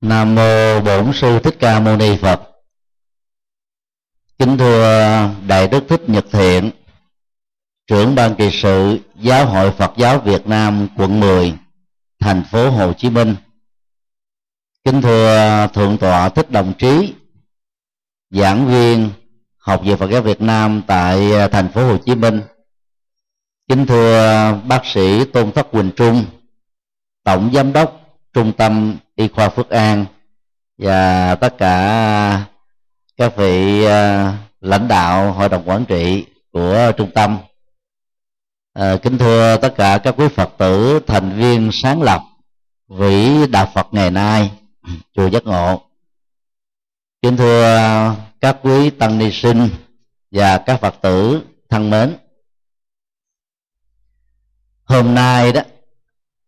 [0.00, 2.40] Nam mô Bổn sư Thích Ca Mâu Ni Phật.
[4.38, 6.70] Kính thưa Đại đức Thích Nhật Thiện,
[7.86, 11.54] trưởng ban trị sự Giáo hội Phật giáo Việt Nam quận 10,
[12.20, 13.36] thành phố Hồ Chí Minh.
[14.84, 17.14] Kính thưa Thượng tọa Thích Đồng Trí,
[18.30, 19.10] giảng viên
[19.58, 22.40] học viện Phật giáo Việt Nam tại thành phố Hồ Chí Minh.
[23.68, 26.24] Kính thưa bác sĩ Tôn Thất Quỳnh Trung,
[27.24, 28.05] tổng giám đốc
[28.36, 30.06] trung tâm y khoa Phước An
[30.78, 32.44] và tất cả
[33.16, 37.38] các vị ờ, lãnh đạo hội đồng quản trị của trung tâm.
[38.72, 42.22] À, kính thưa tất cả các quý phật tử thành viên sáng lập
[42.88, 44.50] vị đạo phật ngày nay
[45.14, 45.82] chùa giác ngộ.
[47.22, 49.68] Kính thưa các quý tăng ni sinh
[50.30, 52.16] và các phật tử thân mến
[54.84, 55.62] hôm nay đó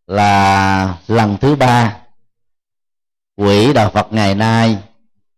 [0.09, 1.97] là lần thứ ba
[3.37, 4.79] quỹ đạo phật ngày nay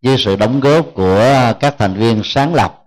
[0.03, 2.83] với sự đóng góp của các thành viên sáng lập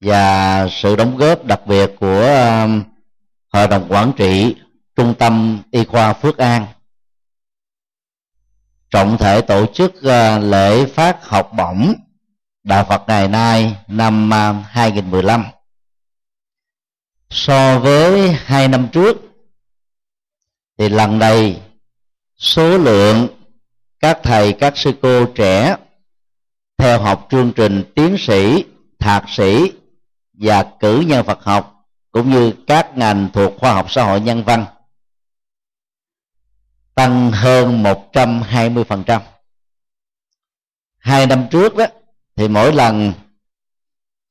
[0.00, 2.26] và sự đóng góp đặc biệt của
[2.62, 2.82] um,
[3.52, 4.56] hội đồng quản trị
[4.96, 6.66] trung tâm y khoa phước an.
[8.90, 11.94] Trọng thể tổ chức uh, lễ phát học bổng
[12.62, 15.44] đạo phật ngày nay năm um, 2015
[17.30, 19.33] so với hai năm trước
[20.78, 21.60] thì lần này,
[22.36, 23.28] số lượng
[24.00, 25.76] các thầy, các sư cô trẻ
[26.78, 28.64] theo học chương trình tiến sĩ,
[28.98, 29.72] thạc sĩ
[30.32, 34.44] và cử nhân Phật học cũng như các ngành thuộc khoa học xã hội nhân
[34.44, 34.66] văn
[36.94, 39.20] tăng hơn 120%.
[40.98, 41.86] Hai năm trước đó,
[42.36, 43.12] thì mỗi lần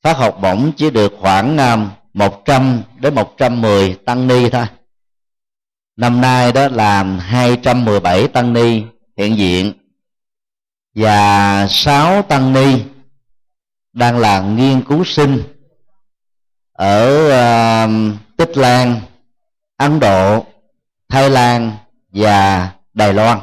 [0.02, 1.78] phát học bổng chỉ được khoảng à,
[2.14, 4.66] 100 đến 110 tăng ni thôi
[5.96, 8.84] năm nay đó là 217 tăng ni
[9.18, 9.74] hiện diện
[10.96, 12.84] và 6 tăng ni
[13.94, 15.44] đang là nghiên cứu sinh
[16.74, 17.90] ở uh,
[18.38, 19.02] Tích Lan,
[19.78, 20.46] Ấn Độ,
[21.10, 21.72] Thái Lan
[22.10, 23.40] và Đài Loan.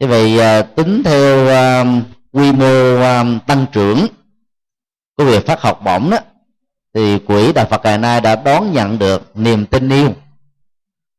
[0.00, 4.06] Như vậy uh, tính theo uh, quy mô uh, tăng trưởng
[5.16, 6.18] của việc phát học bổng đó
[6.94, 10.14] thì quỹ Đạo Phật ngày nay đã đón nhận được niềm tin yêu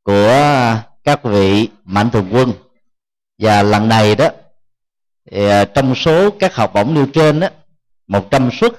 [0.05, 2.53] của các vị mạnh thường quân.
[3.39, 4.29] Và lần này đó
[5.31, 7.47] thì à, trong số các học bổng nêu trên đó
[8.07, 8.71] một trăm suất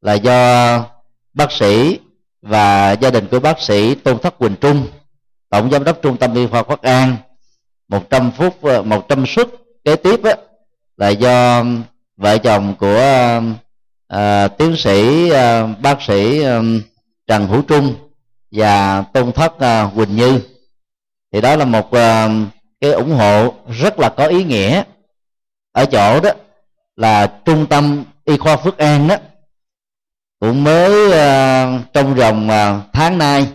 [0.00, 0.84] là do
[1.34, 1.98] bác sĩ
[2.42, 4.86] và gia đình của bác sĩ Tôn Thất Quỳnh Trung
[5.48, 7.16] tổng giám đốc trung tâm y khoa Quốc An
[7.88, 9.48] một trăm phút à, một trăm suất
[9.84, 10.32] kế tiếp đó,
[10.96, 11.64] là do
[12.16, 13.40] vợ chồng của à,
[14.08, 16.60] à, tiến sĩ à, bác sĩ à,
[17.26, 17.94] Trần Hữu Trung
[18.50, 20.40] và tôn thất uh, quỳnh như.
[21.32, 22.30] Thì đó là một uh,
[22.80, 24.82] cái ủng hộ rất là có ý nghĩa
[25.72, 26.30] ở chỗ đó
[26.96, 29.16] là trung tâm y khoa phước an đó
[30.40, 31.12] cũng mới uh,
[31.92, 32.52] trong vòng uh,
[32.92, 33.48] tháng nay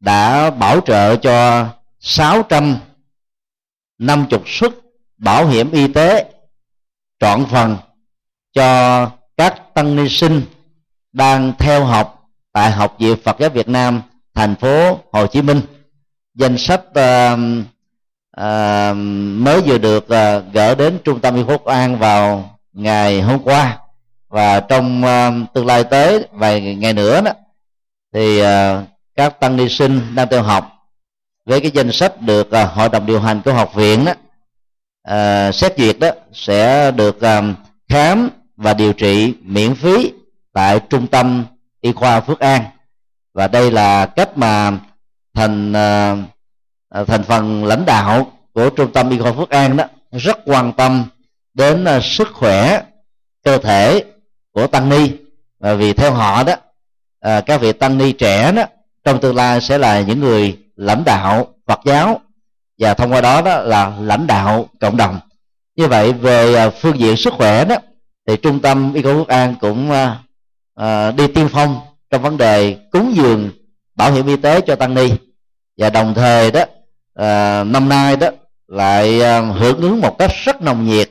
[0.00, 1.66] đã bảo trợ cho
[2.00, 4.72] 650 suất
[5.18, 6.32] bảo hiểm y tế
[7.20, 7.76] trọn phần
[8.52, 10.42] cho các tăng ni sinh
[11.12, 12.21] đang theo học
[12.52, 14.02] tại học viện Phật giáo Việt Nam
[14.34, 15.60] thành phố Hồ Chí Minh
[16.34, 17.38] danh sách uh,
[18.40, 18.96] uh,
[19.36, 23.78] mới vừa được uh, gửi đến trung tâm y quốc an vào ngày hôm qua.
[24.28, 27.32] Và trong uh, tương lai tới vài ngày nữa đó
[28.14, 28.46] thì uh,
[29.16, 30.72] các tăng ni sinh đang theo học
[31.46, 34.12] với cái danh sách được uh, hội đồng điều hành của học viện đó
[35.08, 37.56] uh, xét duyệt đó sẽ được uh,
[37.88, 40.12] khám và điều trị miễn phí
[40.52, 41.44] tại trung tâm
[41.82, 42.64] y khoa Phước An.
[43.34, 44.72] Và đây là cách mà
[45.34, 46.16] thành ờ,
[46.88, 50.72] ờ, thành phần lãnh đạo của trung tâm y khoa Phước An đó, rất quan
[50.72, 51.04] tâm
[51.54, 52.82] đến ờ, sức khỏe
[53.44, 54.04] cơ thể
[54.52, 55.10] của tăng ni.
[55.60, 56.54] Và vì theo họ đó
[57.46, 58.62] các vị tăng ni trẻ đó,
[59.04, 62.20] trong tương lai sẽ là những người lãnh đạo Phật giáo.
[62.78, 65.20] Và thông qua đó đó là lãnh đạo cộng đồng.
[65.76, 67.76] Như vậy về phương diện sức khỏe đó,
[68.26, 69.90] thì trung tâm y khoa Phước An cũng
[70.74, 71.80] à, đi tiên phong
[72.10, 73.50] trong vấn đề cúng dường
[73.94, 75.12] bảo hiểm y tế cho tăng ni.
[75.76, 76.64] Và đồng thời đó
[77.14, 78.28] à, năm nay đó
[78.68, 81.10] lại à, hưởng ứng một cách rất nồng nhiệt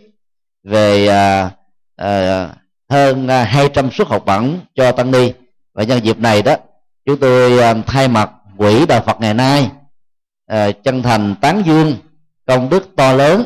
[0.63, 1.51] về à,
[1.95, 2.49] à,
[2.89, 5.33] hơn 200 suất học bổng cho tăng ni.
[5.73, 6.55] Và nhân dịp này đó
[7.05, 9.69] chúng tôi à, thay mặt quỹ đạo Phật ngày nay
[10.47, 11.95] à, chân thành tán dương
[12.45, 13.43] công đức to lớn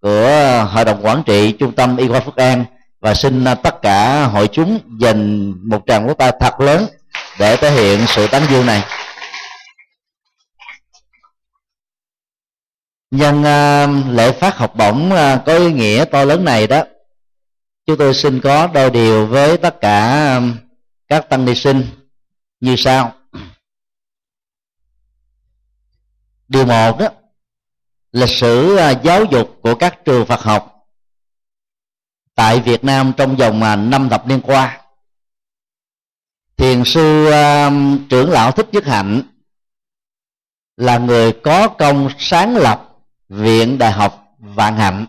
[0.00, 2.64] của hội đồng quản trị trung tâm y khoa Phước An
[3.00, 6.86] và xin à, tất cả hội chúng dành một tràng vỗ tay thật lớn
[7.38, 8.84] để thể hiện sự tán dương này.
[13.10, 16.82] Nhân à, lễ phát học bổng à, có ý nghĩa to lớn này đó,
[17.86, 20.40] chúng tôi xin có đôi điều với tất cả
[21.08, 21.86] các tăng ni sinh
[22.60, 23.12] như sau.
[26.48, 27.08] Điều một đó
[28.12, 30.75] lịch sử giáo dục của các trường Phật học
[32.36, 34.80] tại Việt Nam trong vòng à, năm thập niên qua
[36.56, 37.72] thiền sư uh,
[38.10, 39.22] trưởng lão thích nhất hạnh
[40.76, 42.96] là người có công sáng lập
[43.28, 45.06] viện đại học vạn hạnh.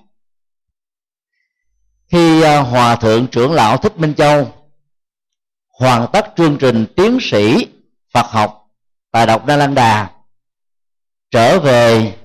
[2.07, 4.51] Khi uh, hòa thượng trưởng lão thích minh châu
[5.79, 7.68] hoàn tất chương trình tiến sĩ
[8.13, 8.68] phật học
[9.12, 10.12] tại đọc đa lan đà
[11.31, 12.18] trở về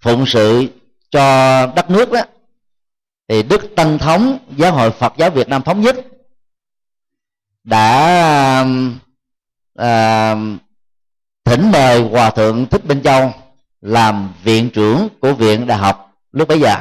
[0.00, 0.66] phụng sự
[1.10, 2.20] cho đất nước đó
[3.28, 5.96] thì đức Tăng thống giáo hội phật giáo việt nam thống nhất
[7.64, 8.66] đã
[9.74, 10.36] à,
[11.44, 13.32] thỉnh mời hòa thượng thích minh châu
[13.80, 16.76] làm viện trưởng của viện đại học lúc bấy giờ.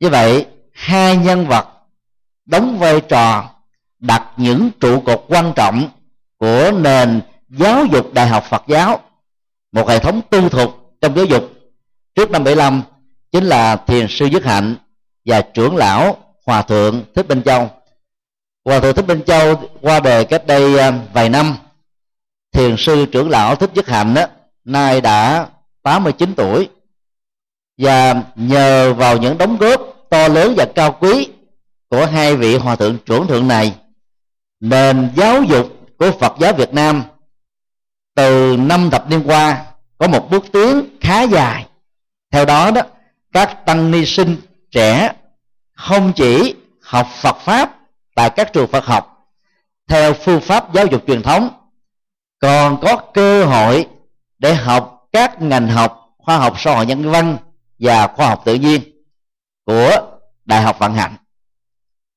[0.00, 1.68] Như vậy hai nhân vật
[2.46, 3.50] đóng vai trò
[3.98, 5.88] đặt những trụ cột quan trọng
[6.38, 9.00] của nền giáo dục đại học Phật giáo
[9.72, 11.50] một hệ thống tư thục trong giáo dục.
[12.14, 12.82] Trước năm 75
[13.32, 14.76] chính là thiền sư Dứt Hạnh
[15.24, 17.70] và trưởng lão Hòa thượng Thích Minh Châu.
[18.64, 21.56] Hòa thượng Thích Minh Châu qua đời cách đây à, vài năm
[22.52, 24.26] thiền sư trưởng lão Thích nhất Hạnh đó,
[24.64, 25.46] nay đã
[25.82, 26.68] 89 tuổi.
[27.78, 29.80] Và nhờ vào những đóng góp
[30.10, 31.28] to lớn và cao quý
[31.88, 33.74] của hai vị hòa thượng trưởng thượng này
[34.60, 35.66] nền giáo dục
[35.98, 37.02] của Phật giáo Việt Nam
[38.14, 39.64] từ năm thập niên qua
[39.98, 41.66] có một bước tiến khá dài.
[42.30, 42.82] Theo đó đó
[43.32, 44.36] các tăng ni sinh
[44.70, 45.12] trẻ
[45.72, 47.76] không chỉ học Phật pháp
[48.14, 49.26] tại các trường Phật học,
[49.88, 51.50] theo phương pháp giáo dục truyền thống,
[52.38, 53.86] còn có cơ hội
[54.38, 57.36] để học các ngành học khoa học xã hội nhân văn
[57.78, 58.80] và khoa học tự nhiên
[59.64, 59.90] của
[60.44, 61.16] Đại học Vạn Hạnh.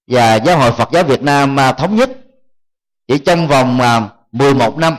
[0.07, 2.09] Và Giáo hội Phật giáo Việt Nam à, thống nhất
[3.07, 4.95] chỉ trong vòng à, 11 năm,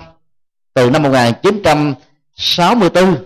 [0.74, 3.16] từ năm 1964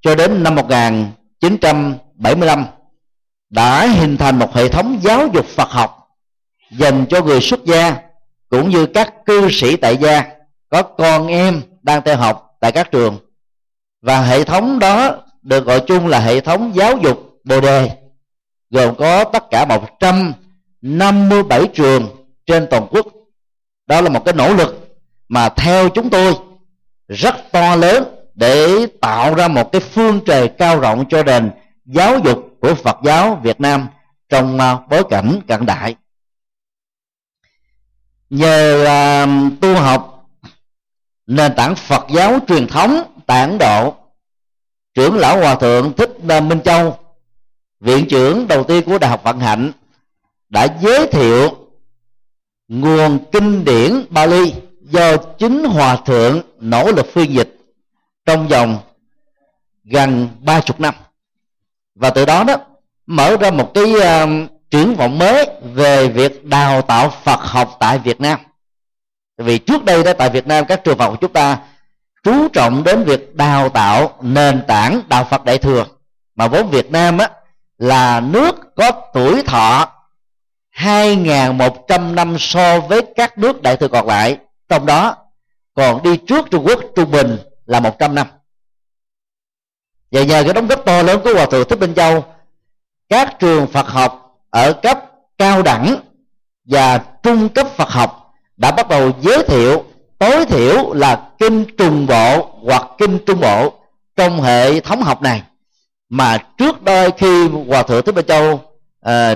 [0.00, 2.66] cho đến năm 1975
[3.54, 6.08] đã hình thành một hệ thống giáo dục Phật học
[6.70, 7.96] dành cho người xuất gia
[8.48, 10.24] cũng như các cư sĩ tại gia.
[10.70, 13.18] Có con em đang theo học tại các trường.
[14.02, 17.90] Và hệ thống đó được gọi chung là hệ thống giáo dục bồ đề,
[18.70, 22.08] gồm có tất cả 157 trường
[22.46, 23.06] trên toàn quốc.
[23.86, 24.98] Đó là một cái nỗ lực
[25.28, 26.34] mà theo chúng tôi
[27.08, 28.04] rất to lớn
[28.34, 31.50] để tạo ra một cái phương trời cao rộng cho nền
[31.84, 33.88] giáo dục của Phật giáo Việt Nam
[34.28, 35.96] trong à, bối cảnh cận đại.
[38.30, 40.28] Nhờ uh, tu học
[41.26, 43.94] nền tảng Phật giáo truyền thống tại Ấn Độ
[44.94, 46.98] trưởng lão hòa thượng thích minh châu
[47.80, 49.72] viện trưởng đầu tiên của đại học vận hạnh
[50.48, 51.56] đã giới thiệu
[52.68, 57.58] nguồn kinh điển Bali do chính hòa thượng nỗ lực phiên dịch
[58.26, 58.78] trong vòng
[59.84, 60.94] gần ba chục năm
[61.94, 62.56] và từ đó đó
[63.06, 64.28] mở ra một cái uh,
[64.70, 68.38] triển vọng mới về việc đào tạo Phật học tại Việt Nam.
[69.38, 71.58] Vì trước đây đó tại Việt Nam các trường Phật của chúng ta
[72.22, 75.84] chú trọng đến việc đào tạo nền tảng đạo Phật Đại thừa.
[76.34, 77.28] Mà vốn Việt Nam á
[77.78, 79.88] là nước có tuổi thọ
[80.76, 84.38] 2.100 năm so với các nước đại thừa còn lại.
[84.68, 85.16] Trong đó
[85.74, 88.26] còn đi trước Trung Quốc trung bình là 100 năm
[90.14, 92.24] và nhờ cái đóng góp to lớn của Hòa Thượng Thích Minh Châu
[93.08, 95.04] các trường Phật học ở cấp
[95.38, 95.96] cao đẳng
[96.64, 99.84] và trung cấp Phật học đã bắt đầu giới thiệu
[100.18, 103.72] tối thiểu là kinh trùng bộ hoặc kinh trung bộ
[104.16, 105.42] trong hệ thống học này.
[106.08, 108.62] Mà trước đây khi hòa thượng thích minh châu uh,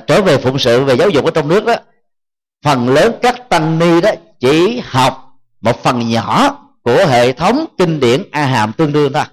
[0.07, 1.75] trở về phụng sự về giáo dục ở trong nước đó
[2.65, 8.01] phần lớn các tăng ni đó chỉ học một phần nhỏ của hệ thống kinh
[8.01, 9.25] điển a hàm tương đương thôi.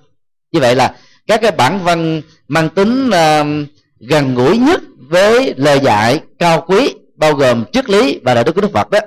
[0.52, 0.96] Như vậy là
[1.28, 3.68] các cái bản văn mang tính uh,
[4.00, 8.52] gần gũi nhất với lời dạy cao quý bao gồm triết lý và đạo đức
[8.52, 9.00] của đức phật đó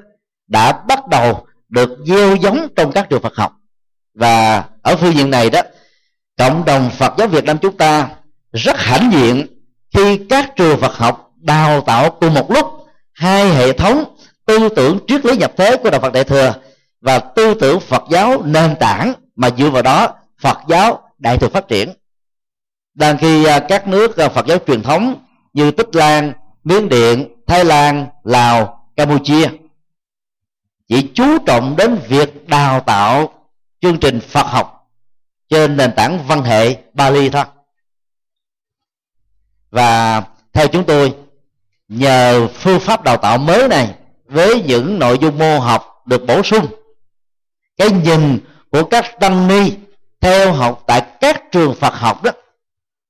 [0.49, 3.53] đã bắt đầu được gieo giống trong các trường Phật học.
[4.15, 5.63] Và ở phương diện này đó
[6.39, 8.09] cộng đồng Phật giáo Việt Nam chúng ta
[8.53, 9.47] rất hãnh diện
[9.95, 12.67] khi các trường Phật học đào tạo cùng một lúc
[13.13, 16.55] hai hệ thống tư tưởng triết lý nhập thế của đạo Phật Đại thừa
[17.01, 21.49] và tư tưởng Phật giáo nền tảng mà dựa vào đó Phật giáo đại thừa
[21.49, 21.93] phát triển
[22.99, 26.33] đang khi à, các nước à, Phật giáo truyền thống như Tích Lan,
[26.65, 29.49] Miến Điện, Thái Lan, Lào, Campuchia
[30.89, 33.33] chỉ chú trọng đến việc đào tạo
[33.81, 34.91] chương trình Phật học
[35.49, 37.45] trên nền tảng văn hệ Bali thôi.
[39.71, 41.15] Và theo chúng tôi
[41.89, 43.95] nhờ phương pháp đào tạo mới này
[44.27, 46.67] với những nội dung môn học được bổ sung
[47.77, 48.39] cái nhìn
[48.71, 49.73] của các tăng ni
[50.21, 52.31] theo học tại các trường Phật học đó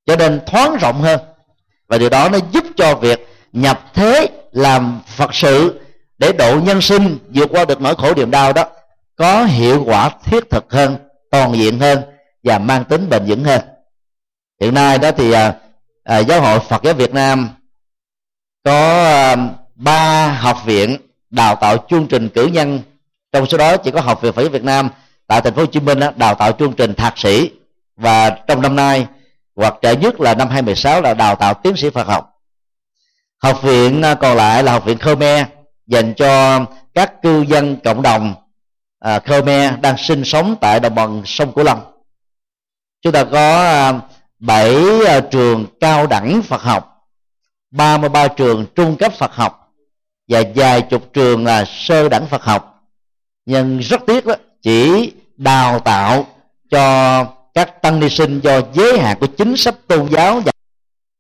[0.09, 1.21] cho nên thoáng rộng hơn.
[1.89, 5.81] Và điều đó nó giúp cho việc nhập thế làm Phật sự
[6.19, 8.65] để độ nhân sinh vượt qua được nỗi khổ niềm đau đó
[9.17, 10.97] có hiệu quả thiết thực hơn
[11.31, 11.99] toàn diện hơn
[12.45, 13.61] và mang tính bền vững hơn.
[14.61, 15.55] Hiện nay đó thì à,
[16.05, 17.49] à, giáo hội Phật giáo Việt Nam
[18.65, 19.37] có à,
[19.75, 20.97] ba học viện
[21.31, 22.81] đào tạo chương trình cử nhân.
[23.33, 24.89] Trong số đó chỉ có học viện Phật giáo Việt Nam
[25.27, 27.51] tại thành phố Hồ Chí Minh đó, đào tạo chương trình thạc sĩ.
[27.97, 29.07] Và trong năm nay
[29.59, 32.31] hoặc trẻ nhất là năm 2016 là đào tạo tiến sĩ Phật học.
[33.43, 35.47] Học viện à, còn lại là học viện Khmer
[35.87, 36.61] dành cho
[36.95, 38.35] các cư dân cộng đồng
[39.01, 41.81] à, Khmer đang sinh sống tại đồng bằng sông Cửu Long.
[43.03, 44.01] Chúng ta có à,
[44.39, 47.09] 7 à, trường cao đẳng Phật học
[47.71, 49.73] 33 trường trung cấp Phật học
[50.29, 52.85] và vài chục trường là sơ đẳng Phật học.
[53.47, 56.27] Nhưng rất tiếc đó chỉ đào tạo
[56.71, 57.25] cho
[57.55, 60.53] các tăng ni sinh do giới hạn của chính sách tôn giáo và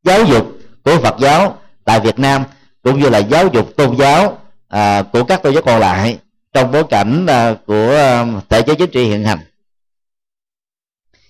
[0.04, 0.46] giáo dục
[0.84, 2.44] của Phật giáo tại Việt Nam
[2.82, 6.18] cũng như là giáo dục tôn giáo à, của các tôn giáo còn lại
[6.52, 9.38] trong bối cảnh à, của à, thể chế chính trị hiện hành.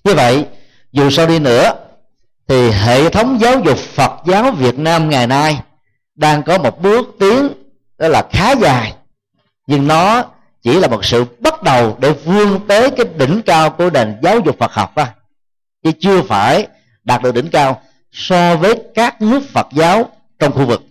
[0.05, 0.47] Như vậy
[0.93, 1.73] dù sao đi nữa
[2.49, 5.61] thì hệ thống giáo dục Phật giáo Việt Nam ngày nay
[6.15, 7.49] đang có một bước tiến
[7.99, 8.95] đó là khá dài
[9.67, 10.25] nhưng nó
[10.63, 14.41] chỉ là một sự bắt đầu để vươn tới cái đỉnh cao của nền giáo
[14.41, 15.05] dục Phật học đó
[15.83, 16.67] chứ chưa phải
[17.05, 20.83] đạt được đỉnh cao so với các nước Phật giáo trong khu vực.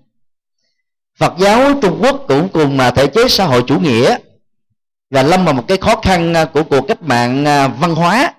[1.18, 4.18] Phật giáo Trung Quốc cũng cùng mà thể chế xã hội chủ nghĩa
[5.10, 8.34] và lâm vào một cái khó khăn à, của cuộc cách mạng à, văn hóa.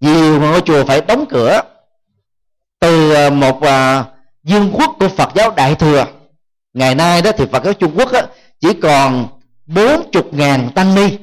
[0.00, 1.60] Nhiều ngôi chùa phải đóng cửa
[2.80, 3.60] từ à, một
[4.42, 6.06] dương quốc của Phật giáo Đại thừa.
[6.72, 8.12] Ngày nay đó thì Phật giáo Trung Quốc
[8.60, 9.28] chỉ còn
[9.66, 11.18] bốn chục ngàn tăng ni.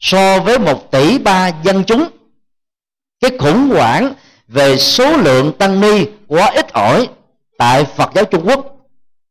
[0.00, 2.08] So với một tỷ ba dân chúng,
[3.20, 4.14] cái khủng hoảng
[4.48, 7.08] về số lượng tăng ni quá ít ỏi
[7.58, 8.76] tại Phật giáo Trung Quốc,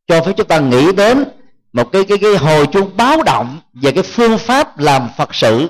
[0.06, 1.24] cho phép chúng ta nghĩ đến
[1.72, 5.68] một cái cái cái hồi chuông báo động về cái phương pháp làm Phật sự.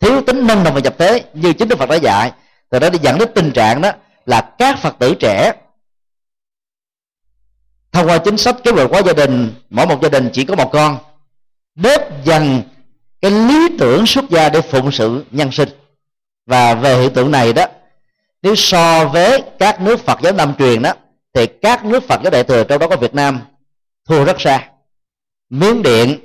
[0.00, 2.32] Thiếu tính năng động và nhập thế như chính Đức Phật đã dạy,
[2.70, 3.90] từ đó đi dẫn đến tình trạng đó
[4.26, 5.52] là các Phật tử trẻ
[7.94, 10.54] thông qua chính sách kế hoạch hóa gia đình, mỗi một gia đình chỉ có
[10.54, 10.96] một con.
[11.74, 12.62] Bớt dần
[13.20, 15.68] cái lý tưởng xuất gia để phụng sự nhân sinh.
[16.46, 17.66] Và về hiện tượng này đó,
[18.42, 20.92] nếu so với các nước Phật giáo Nam truyền đó,
[21.34, 23.40] thì các nước Phật giáo Đại thừa trong đó có Việt Nam
[24.08, 24.68] thua rất xa.
[25.50, 26.18] Miến Điện,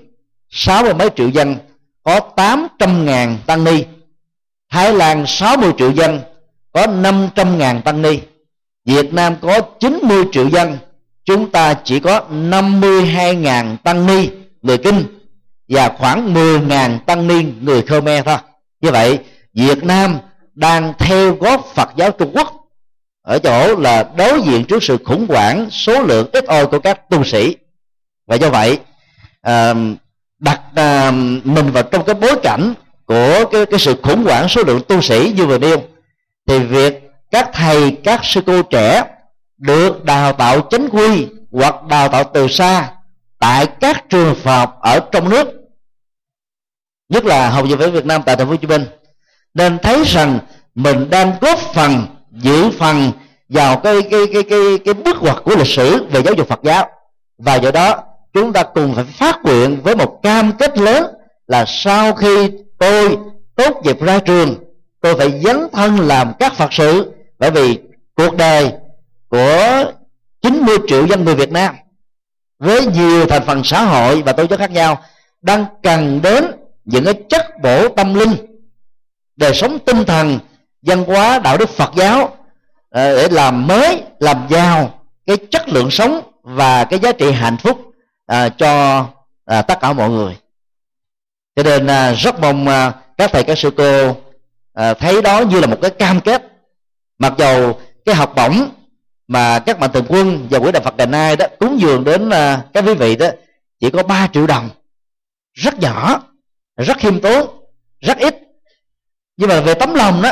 [0.50, 1.56] sáu mươi mấy triệu dân,
[2.04, 3.84] có tám trăm ngàn tăng ni.
[4.70, 6.20] Thái Lan, sáu mươi triệu dân,
[6.72, 8.20] có năm trăm ngàn tăng ni.
[8.86, 10.78] Việt Nam có chín mươi triệu dân
[11.30, 14.30] chúng ta chỉ có 52.000 tăng ni
[14.62, 15.04] người kinh
[15.68, 18.38] và khoảng 10.000 tăng ni người Khmer thôi.
[18.82, 19.20] Như vậy
[19.54, 20.18] Việt Nam
[20.54, 22.54] đang theo góp Phật giáo Trung Quốc
[23.22, 27.10] ở chỗ là đối diện trước sự khủng hoảng số lượng ít ỏi của các
[27.10, 27.56] tu sĩ.
[28.28, 28.80] Và do vậy
[30.40, 30.62] đặt
[31.44, 32.74] mình vào trong cái bối cảnh
[33.06, 35.82] của cái, cái sự khủng hoảng số lượng tu sĩ như vừa nêu
[36.48, 39.04] thì việc các thầy các sư cô trẻ
[39.60, 42.92] được đào tạo chính quy hoặc đào tạo từ xa
[43.40, 45.48] tại các trường Phật ở trong nước,
[47.10, 48.86] nhất là học viện Việt Nam tại thành phố Hồ Chí Minh,
[49.54, 50.40] nên thấy rằng
[50.76, 53.12] mình đang góp phần giữ phần
[53.50, 56.60] vào cái cái cái cái cái bước ngoặt của lịch sử về giáo dục Phật
[56.64, 56.90] giáo.
[57.38, 61.06] Và do đó, chúng ta cùng phải phát nguyện với một cam kết lớn
[61.48, 63.18] là sau khi tôi
[63.56, 64.56] tốt nghiệp ra trường,
[65.02, 67.12] tôi phải dấn thân làm các Phật sự.
[67.40, 67.80] Bởi vì
[68.16, 68.72] cuộc đời
[69.30, 69.92] của
[70.42, 71.76] 90 triệu dân người Việt Nam
[72.60, 75.04] với nhiều thành phần xã hội và tổ chức khác nhau
[75.42, 76.46] đang cần đến
[76.86, 78.36] những cái chất bổ tâm linh
[79.36, 80.40] đời sống tinh thần
[80.82, 82.38] văn hóa đạo đức Phật giáo
[82.90, 87.58] ờ, để làm mới làm giàu cái chất lượng sống và cái giá trị hạnh
[87.58, 87.80] phúc
[88.26, 89.06] à, cho
[89.46, 90.38] à, tất cả mọi người.
[91.56, 94.16] Cho nên à, rất mong à, các thầy các sư cô
[94.74, 96.44] à, thấy đó như là một cái cam kết.
[97.20, 98.70] Mặc dầu cái học bổng
[99.30, 102.30] mà các mạnh thường quân và quỹ đạo Phật đền nay đó cúng dường đến
[102.30, 103.28] à, các quý vị đó
[103.80, 104.70] chỉ có 3 triệu đồng.
[105.54, 106.22] Rất nhỏ
[106.78, 107.48] rất khiêm tốn
[108.02, 108.36] rất ít.
[109.38, 110.32] Nhưng mà về tấm lòng đó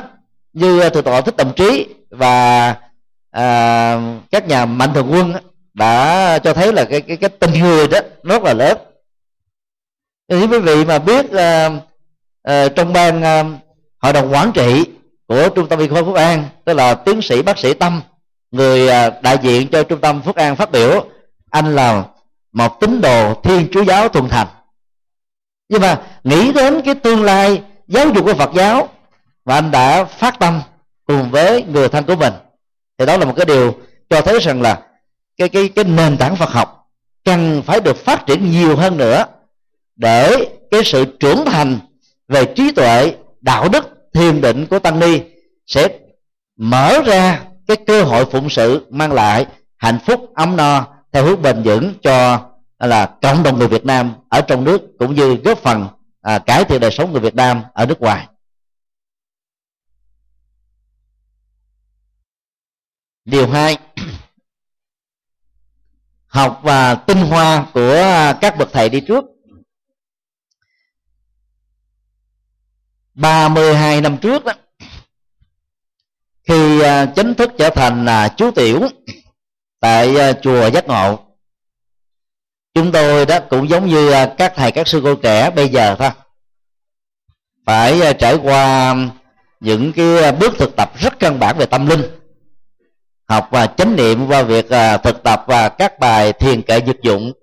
[0.53, 2.75] như à, Thượng tọa thích đồng trí và
[3.31, 4.01] à,
[4.31, 5.39] các nhà mạnh thường quân đó,
[5.73, 8.77] đã cho thấy là cái cái cái tình người đó rất là lớn.
[10.27, 11.69] Nếu quý vị mà biết à,
[12.43, 13.43] à, trong ban à,
[13.99, 14.85] hội đồng quản trị
[15.27, 18.01] của trung tâm y khoa phúc an tức là tiến sĩ bác sĩ tâm
[18.51, 21.05] người à, đại diện cho trung tâm phúc an phát biểu,
[21.49, 22.03] anh là
[22.51, 24.47] một tín đồ thiên chúa giáo thuần thành.
[25.69, 28.89] Nhưng mà nghĩ đến cái tương lai giáo dục của phật giáo,
[29.45, 30.61] và anh đã phát tâm
[31.05, 32.33] cùng với người thân của mình,
[32.97, 34.81] thì đó là một cái điều cho thấy rằng là
[35.37, 36.89] cái cái cái nền tảng Phật học
[37.25, 39.25] cần phải được phát triển nhiều hơn nữa
[39.95, 41.79] để cái sự trưởng thành
[42.27, 45.21] về trí tuệ, đạo đức, thiền định của tăng ni
[45.65, 45.87] sẽ
[46.57, 49.45] mở ra cái cơ hội phụng sự mang lại
[49.77, 52.45] hạnh phúc ấm no theo hướng bền vững cho
[52.79, 55.87] là cộng đồng người Việt Nam ở trong nước cũng như góp phần
[56.21, 58.27] à, cải thiện đời sống người Việt Nam ở nước ngoài.
[63.25, 63.77] Điều hai
[66.27, 68.03] học và tinh hoa của
[68.41, 69.25] các bậc thầy đi trước
[73.13, 74.53] 32 năm trước đó
[76.47, 78.87] khi à, chính thức trở thành là chú tiểu
[79.79, 81.19] tại à, chùa giác ngộ,
[82.73, 85.95] chúng tôi đó cũng giống như à, các thầy, các sư cô trẻ bây giờ
[85.99, 86.09] thôi.
[87.65, 88.95] Phải trải qua
[89.59, 92.01] những cái bước thực tập rất căn bản về tâm linh,
[93.29, 94.65] học và chánh niệm qua việc
[95.03, 97.33] thực tập và các bài thiền kệ dược dụng,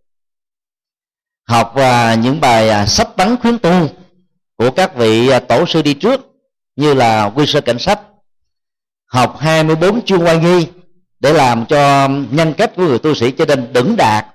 [1.49, 3.89] học và những bài sách tấn khuyến tu
[4.57, 6.21] của các vị tổ sư đi trước
[6.77, 8.01] như là quy sơ cảnh sách
[9.15, 10.67] học 24 chương quan nghi
[11.21, 14.27] để làm cho nhân cách của người tu sĩ trở nên đứng đạt.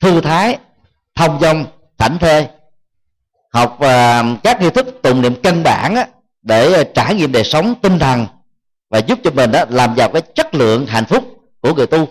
[0.00, 0.58] Thư thái
[1.14, 1.66] thông dong
[1.98, 2.48] thảnh thê.
[3.52, 6.06] Học uh, các nghi thức tụng niệm căn bản á,
[6.42, 8.26] để à, trải nghiệm đời sống tinh thần
[8.90, 11.24] và giúp cho mình á, làm giàu cái chất lượng hạnh phúc
[11.60, 12.08] của người tu.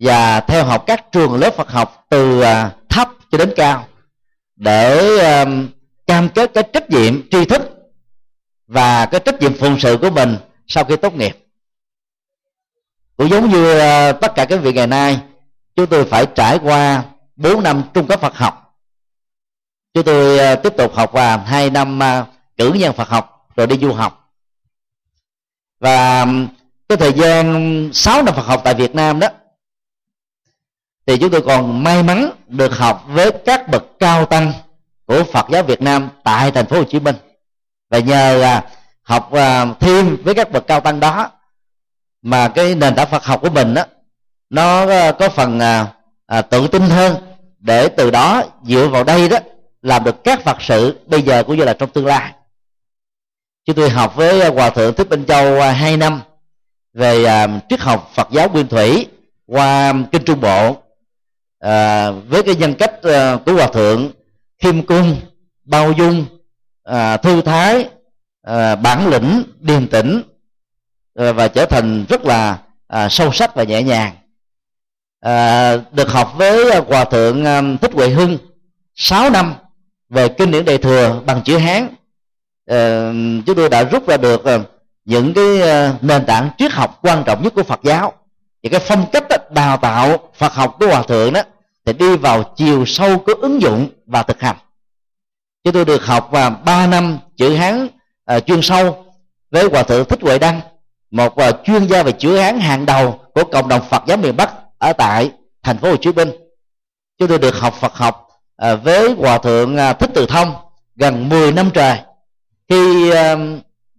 [0.00, 2.46] Và theo học các trường lớp Phật học từ uh,
[2.88, 3.86] thấp cho đến cao
[4.56, 5.48] để uh,
[6.06, 7.67] cam kết cái trách nhiệm tri thức
[8.68, 11.46] và cái trách nhiệm phụng sự của mình sau khi tốt nghiệp.
[13.16, 15.20] Cũng giống như ờ, tất cả các vị ngày nay,
[15.76, 17.04] chúng tôi phải trải qua
[17.36, 18.74] 4 năm trung cấp Phật học.
[19.94, 22.26] Chúng tôi ờ, tiếp tục học và hai năm ờ,
[22.56, 24.32] cử nhân Phật học, rồi đi du học.
[25.80, 26.26] Và
[26.88, 29.28] cái thời gian 6 năm Phật học tại Việt Nam đó,
[31.06, 34.52] thì chúng tôi còn may mắn được học với các bậc cao tăng
[35.06, 37.16] của Phật giáo Việt Nam tại thành phố Hồ Chí Minh
[37.90, 38.64] và nhờ à,
[39.02, 41.30] học à, thêm với các bậc cao tăng đó
[42.22, 43.84] mà cái nền tảng Phật học của mình đó
[44.50, 47.16] nó à, có phần à, tự tin hơn.
[47.58, 49.38] Để từ đó dựa vào đây đó
[49.82, 52.32] làm được các Phật sự bây giờ cũng như là trong tương lai.
[53.64, 56.20] Chúng tôi học với hòa thượng thích minh châu hai năm
[56.94, 59.06] về à, triết học Phật giáo nguyên thủy
[59.46, 60.76] qua kinh trung bộ
[61.58, 64.10] à, với cái nhân cách à, của hòa thượng
[64.62, 65.16] khiêm cung
[65.64, 66.24] bao dung
[66.88, 67.88] à, thư thái
[68.42, 70.22] à, bản lĩnh điềm tĩnh
[71.14, 74.16] à, và trở thành rất là à, sâu sắc và nhẹ nhàng.
[75.20, 78.38] À, được học với hòa thượng à, thích huệ hưng
[78.94, 79.54] 6 năm
[80.08, 81.88] về kinh điển đại thừa bằng chữ hán.
[82.66, 83.12] À,
[83.46, 84.58] chúng tôi đã rút ra được à,
[85.04, 88.12] những cái à, nền tảng triết học quan trọng nhất của phật giáo.
[88.62, 91.42] Thì cái phong cách đó, đào tạo phật học của hòa thượng đó
[91.84, 94.56] thì đi vào chiều sâu của ứng dụng và thực hành
[95.64, 97.88] chúng tôi được học và ba năm chữ hán
[98.24, 99.04] à, chuyên sâu
[99.50, 100.60] với hòa thượng thích huệ đăng
[101.10, 104.36] một à, chuyên gia về chữ hán hàng đầu của cộng đồng phật giáo miền
[104.36, 105.30] bắc ở tại
[105.62, 106.30] thành phố hồ chí minh.
[107.18, 110.54] Chúng tôi được học phật học à, với hòa thượng à, thích từ thông
[110.96, 111.98] gần 10 năm trời.
[112.68, 113.36] Khi à,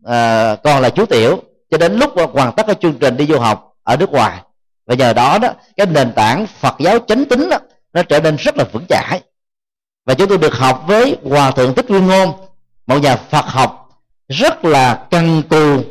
[0.05, 1.39] à, còn là chú tiểu
[1.71, 4.41] cho đến lúc hoàn tất cái chương trình đi du học ở nước ngoài.
[4.85, 7.57] Và nhờ đó đó cái nền tảng phật giáo chánh tín đó,
[7.93, 9.21] nó trở nên rất là vững chãi
[10.09, 12.31] và chúng tôi được học với hòa thượng thích nguyên ngôn
[12.87, 13.89] một nhà phật học
[14.27, 15.83] rất là căng cù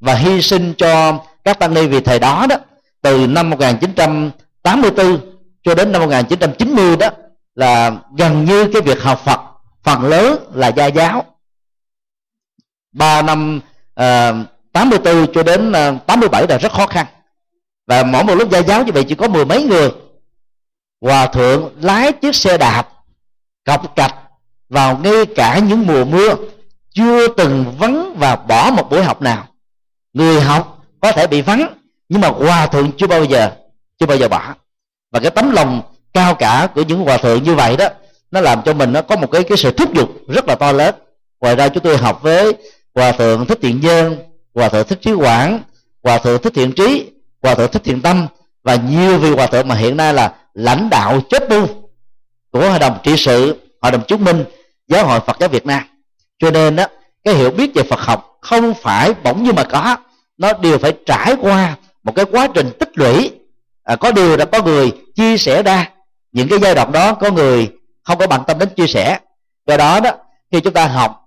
[0.00, 2.56] và hy sinh cho các tăng ni vì thời đó đó.
[3.02, 5.18] Từ năm 1984
[5.62, 7.08] cho đến năm 1990 đó
[7.54, 9.40] là gần như cái việc học Phật
[9.82, 11.24] phần lớn là gia giáo.
[12.92, 13.60] Ba năm
[13.94, 17.06] ờ, uh, 84 cho đến ờ, uh, 87 là rất khó khăn.
[17.86, 19.90] Và mỗi một lúc gia giáo như vậy chỉ có mười mấy người.
[21.00, 22.95] Hòa thượng lái chiếc xe đạp
[23.66, 24.14] cọc cạch
[24.68, 26.34] vào ngay cả những mùa mưa,
[26.94, 29.46] chưa từng vắng và bỏ một buổi học nào.
[30.12, 31.74] Người học có thể bị vắng,
[32.08, 33.50] nhưng mà hòa thượng chưa bao giờ,
[34.00, 34.54] chưa bao giờ bỏ.
[35.12, 35.82] Và cái tấm lòng
[36.14, 37.88] cao cả của những hòa thượng như vậy đó,
[38.30, 40.72] nó làm cho mình nó có một cái cái sự thúc giục rất là to
[40.72, 40.94] lớn.
[41.40, 42.52] Ngoài ra chúng tôi học với
[42.94, 44.16] hòa thượng thích thiện nhân,
[44.54, 45.60] hòa thượng thích trí quảng,
[46.02, 47.10] hòa thượng thích thiện trí,
[47.42, 48.26] hòa thượng thích thiện tâm.
[48.62, 51.85] Và nhiều vị hòa thượng mà hiện nay là lãnh đạo chết tu
[52.52, 54.44] của hội đồng trị sự hội đồng chứng minh
[54.88, 55.82] giáo hội phật giáo việt nam.
[56.38, 56.84] Cho nên đó
[57.24, 59.96] cái hiểu biết về phật học không phải bỗng như mà có.
[60.38, 63.30] Nó đều phải trải qua một cái quá trình tích lũy.
[63.84, 65.90] À, có điều đã có người chia sẻ ra.
[66.32, 67.70] Những cái giai đoạn đó có người
[68.02, 69.18] không có bằng tâm đến chia sẻ.
[69.66, 70.10] Do đó đó
[70.52, 71.22] khi chúng ta học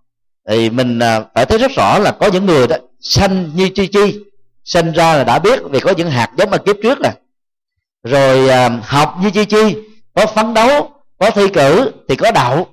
[0.49, 3.88] thì mình à, phải thấy rất rõ là có những người đó sanh như chi
[3.88, 4.19] chi
[4.63, 7.12] sinh ra là đã biết vì có những hạt giống ở kiếp trước nè.
[8.03, 9.75] Rồi à, học như chi chi
[10.15, 12.67] có phấn đấu có thi cử thì có đậu.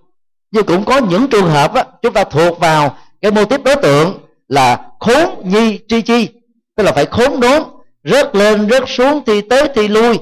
[0.51, 3.77] Nhưng cũng có những trường hợp á, chúng ta thuộc vào cái mô tiếp đối
[3.77, 6.29] tượng là khốn nhi chi chi.
[6.77, 7.63] Tức là phải khốn đốn
[8.05, 10.19] rớt lên rớt xuống thi tới thi lui.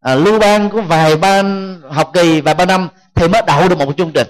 [0.00, 3.78] À, lưu ban có vài ban học kỳ vài ba năm thì mới đậu được
[3.78, 4.28] một chương trình.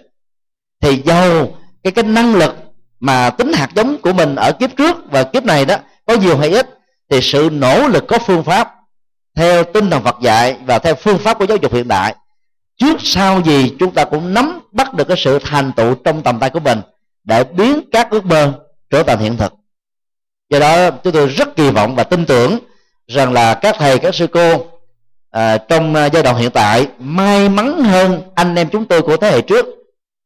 [0.81, 1.49] Thì giàu
[1.83, 2.57] cái cái năng lực
[3.01, 6.38] mà tính hạt giống của mình ở kiếp trước và kiếp này đó có nhiều
[6.38, 6.79] hay ít
[7.11, 8.75] thì sự nỗ lực có phương pháp
[9.37, 12.14] theo tinh thần Phật dạy và theo phương pháp của giáo dục hiện đại
[12.79, 16.39] trước sau gì chúng ta cũng nắm bắt được cái sự thành tựu trong tầm
[16.39, 16.81] tay của mình
[17.25, 18.53] để biến các ước mơ
[18.91, 19.53] trở thành hiện thực.
[20.51, 22.59] Do đó chúng tôi rất kỳ vọng và tin tưởng
[23.07, 24.67] rằng là các thầy các sư cô
[25.31, 29.17] à, trong à, giai đoạn hiện tại may mắn hơn anh em chúng tôi của
[29.17, 29.67] thế hệ trước.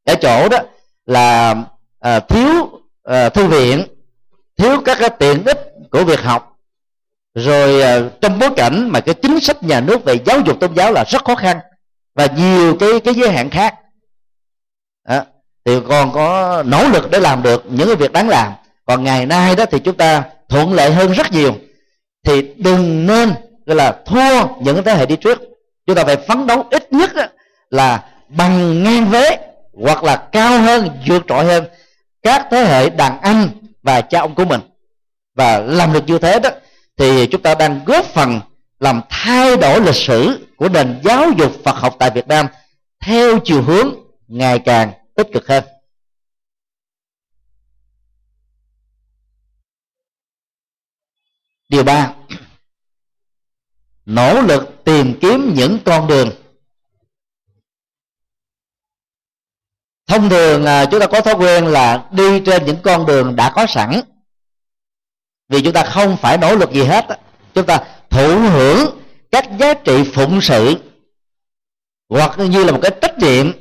[0.04, 0.58] Ở chỗ đó
[1.06, 1.54] là
[2.00, 3.84] à, thiếu à, thư viện
[4.56, 6.56] thiếu các cái tiện ích của việc học.
[7.34, 10.74] Rồi à, trong bối cảnh mà cái chính sách nhà nước về giáo dục tôn
[10.74, 11.58] giáo là rất khó khăn
[12.14, 13.74] và nhiều cái cái giới hạn khác.
[15.08, 15.22] Đó.
[15.64, 18.52] thì còn có nỗ lực để làm được những cái việc đáng làm.
[18.86, 21.54] Còn ngày nay đó thì chúng ta thuận lợi hơn rất nhiều.
[22.24, 23.32] Thì đừng nên,
[23.66, 25.38] gọi là, thua những thế hệ đi trước.
[25.86, 27.10] Chúng ta phải phấn đấu ít nhất
[27.70, 29.38] là bằng ngang vế
[29.84, 31.64] hoặc là cao hơn, vượt trội hơn
[32.22, 33.48] các thế hệ đàn anh
[33.82, 34.60] và cha ông của mình.
[35.34, 36.50] Và làm được như thế đó
[36.96, 38.40] thì chúng ta đang góp phần
[38.80, 42.46] làm thay đổi lịch sử của nền giáo dục Phật học tại Việt Nam
[43.00, 43.94] theo chiều hướng
[44.28, 45.64] ngày càng tích cực hơn.
[51.68, 52.14] Điều ba,
[54.04, 56.30] nỗ lực tìm kiếm những con đường.
[60.06, 63.52] Thông thường à, chúng ta có thói quen là đi trên những con đường đã
[63.54, 64.00] có sẵn.
[65.48, 67.06] Vì chúng ta không phải nỗ lực gì hết
[67.54, 68.99] chúng ta thụ hưởng
[69.30, 70.76] các giá trị phụng sự
[72.08, 73.52] hoặc như là một cái trách nhiệm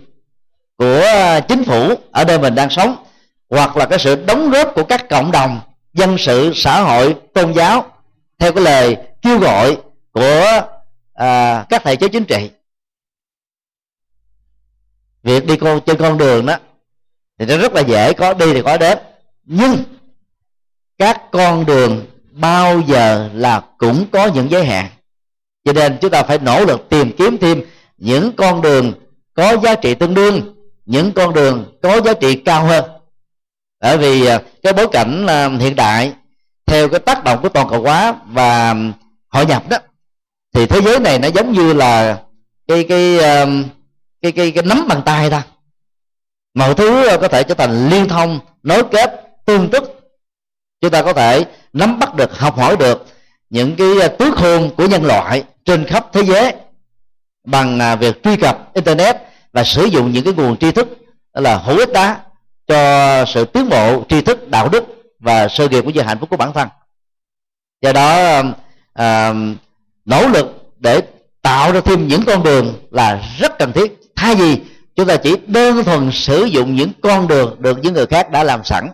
[0.77, 3.05] của à, chính phủ ở nơi mình đang sống
[3.49, 5.59] hoặc là cái sự đóng góp của các cộng đồng
[5.93, 7.91] dân sự xã hội tôn giáo
[8.37, 9.77] theo cái lời kêu gọi
[10.11, 10.61] của
[11.13, 12.49] à, các thầy chế chính trị.
[15.23, 16.55] Việc đi con trên con đường đó
[17.39, 18.97] thì nó rất là dễ có đi thì có đến.
[19.43, 19.83] Nhưng
[20.97, 24.87] các con đường bao giờ là cũng có những giới hạn
[25.65, 27.61] cho nên chúng ta phải nỗ lực tìm kiếm thêm
[27.97, 28.93] những con đường
[29.33, 32.85] có giá trị tương đương những con đường có giá trị cao hơn.
[33.81, 36.13] Bởi vì à, cái bối cảnh à, hiện đại
[36.65, 38.75] theo cái tác động của toàn cầu hóa và
[39.27, 39.77] hội nhập đó
[40.53, 42.21] thì thế giới này nó giống như là
[42.67, 43.45] cái cái à,
[44.21, 45.43] cái cái, cái nắm bàn tay ta
[46.53, 49.83] mọi thứ có thể trở thành liên thông nối kết tương tức.
[50.81, 53.05] Chúng ta có thể nắm bắt được học hỏi được
[53.49, 56.53] những cái à, tước hôn của nhân loại trên khắp thế giới
[57.45, 59.15] bằng à, việc truy cập internet
[59.53, 60.87] và sử dụng những cái nguồn tri thức
[61.33, 62.15] là hữu ích đó
[62.67, 64.83] cho sự tiến bộ tri thức đạo đức
[65.19, 66.67] và sự nghiệp của sự hạnh phúc của bản thân.
[67.81, 68.41] Do đó
[68.93, 69.33] à,
[70.05, 71.01] nỗ lực để
[71.41, 73.99] tạo ra thêm những con đường là rất cần thiết.
[74.15, 74.61] Thay vì
[74.95, 78.43] chúng ta chỉ đơn thuần sử dụng những con đường được những người khác đã
[78.43, 78.87] làm sẵn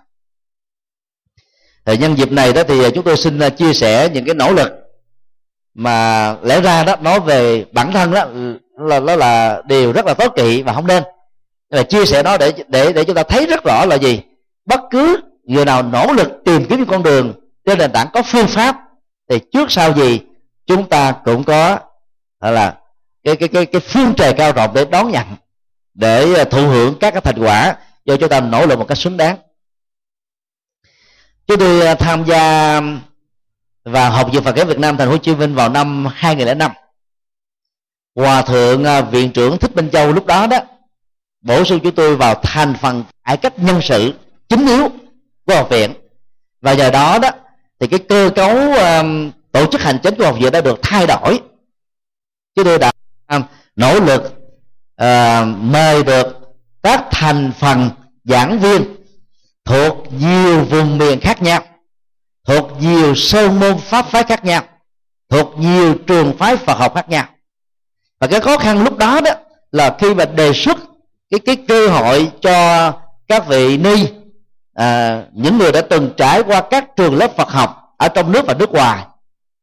[1.85, 4.35] thì nhân dịp này đó thì à, chúng tôi xin à, chia sẻ những cái
[4.35, 4.71] nỗ lực
[5.73, 10.05] mà lẽ ra đó, nói về bản thân đó ừ, là nó là điều rất
[10.05, 11.03] là tốt kỵ và không nên.
[11.69, 14.21] Là chia sẻ nó để để để chúng ta thấy rất rõ là gì?
[14.65, 17.33] Bất cứ người nào nỗ lực tìm kiếm con đường
[17.65, 18.77] trên nền tảng có phương pháp
[19.29, 20.19] thì trước sau gì
[20.67, 21.79] chúng ta cũng có
[22.39, 22.75] là,
[23.23, 25.25] cái cái cái cái phương trời cao rộng để đón nhận,
[25.93, 28.97] để à, thụ hưởng các cái thành quả do chúng ta nỗ lực một cách
[28.97, 29.37] xứng đáng
[31.47, 32.81] chúng tôi à, tham gia
[33.83, 36.71] và học viện Phật giáo Việt Nam Thành phố Hồ Chí Minh vào năm 2005
[38.15, 40.57] Hòa thượng à, viện trưởng Thích Minh Châu lúc đó đó
[41.45, 44.13] bổ sung chúng tôi vào thành phần cải cách nhân sự
[44.49, 44.89] chính yếu
[45.45, 45.93] của học viện.
[46.61, 47.29] Và nhờ đó đó
[47.79, 51.07] thì cái cơ cấu um, tổ chức hành chính của học viện đã được thay
[51.07, 51.39] đổi.
[52.55, 52.91] Chúng tôi đã
[53.27, 53.41] um,
[53.75, 54.21] nỗ lực
[55.01, 56.39] uh, mời được
[56.83, 57.89] các thành phần
[58.23, 58.95] giảng viên
[59.65, 61.63] thuộc nhiều vùng miền khác nhau
[62.45, 64.63] thuộc nhiều sơn môn pháp phái khác nhau
[65.29, 67.25] thuộc nhiều trường phái Phật học khác nhau.
[68.19, 69.31] Và cái khó khăn lúc đó đó
[69.71, 70.77] là khi mà đề xuất
[71.29, 72.91] cái cái cơ hội cho
[73.27, 74.07] các vị ni
[74.73, 78.45] à, những người đã từng trải qua các trường lớp Phật học ở trong nước
[78.47, 79.05] và nước ngoài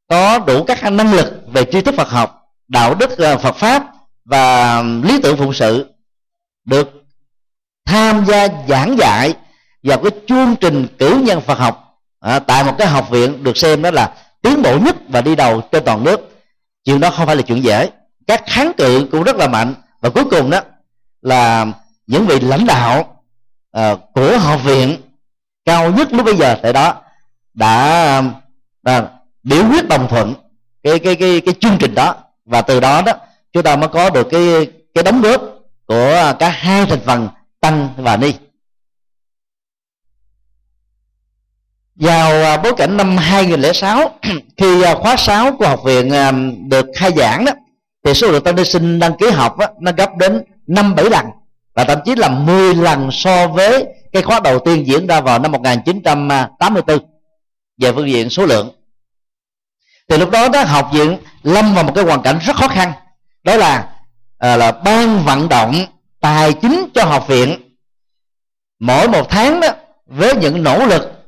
[0.08, 3.86] có đủ các năng lực về tri thức Phật học đạo đức à, Phật pháp
[4.24, 5.94] và lý tưởng phụng sự
[6.64, 6.90] được
[7.86, 9.34] tham gia giảng dạy
[9.82, 13.56] vào cái chương trình cử nhân Phật học à, tại một cái học viện được
[13.56, 16.20] xem đó là tiến bộ nhất và đi đầu trên toàn nước.
[16.84, 17.90] Chuyện đó không phải là chuyện dễ.
[18.26, 19.74] Các kháng cự cũng rất là mạnh.
[20.00, 20.60] Và cuối cùng đó
[21.22, 21.66] là
[22.06, 23.22] những vị lãnh đạo
[23.78, 24.96] uh, của học viện
[25.64, 26.94] cao nhất lúc bây giờ tại đó
[27.54, 28.22] đã,
[28.82, 29.08] đã
[29.42, 30.34] biểu quyết đồng thuận
[30.82, 32.14] cái cái cái cái chương trình đó.
[32.44, 33.12] Và từ đó đó
[33.52, 35.42] chúng ta mới có được cái cái đóng góp
[35.86, 37.28] của à, cả hai thành phần
[37.60, 38.32] tăng và ni.
[42.02, 44.10] Vào à, bối cảnh năm 2006
[44.56, 46.32] khi à, khóa 6 của học viện à,
[46.68, 47.52] được khai giảng đó
[48.04, 51.10] thì số lượng tăng ni sinh đăng ký học đó, nó gấp đến năm bảy
[51.10, 51.26] lần
[51.74, 55.38] và thậm chí là 10 lần so với cái khóa đầu tiên diễn ra vào
[55.38, 56.98] năm 1984
[57.78, 58.70] về phương diện số lượng.
[60.08, 62.92] Thì lúc đó đó học viện lâm vào một cái hoàn cảnh rất khó khăn
[63.44, 63.88] đó là
[64.38, 65.74] à, là ban vận động
[66.20, 67.56] tài chính cho học viện.
[68.80, 69.68] Mỗi một tháng đó
[70.06, 71.21] với những nỗ lực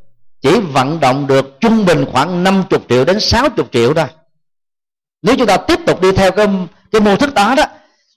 [0.45, 4.07] chỉ vận động được trung bình khoảng 50 triệu đến 60 triệu thôi.
[5.23, 6.47] Nếu chúng ta tiếp tục đi theo cái
[6.93, 7.65] cái mô thức đó đó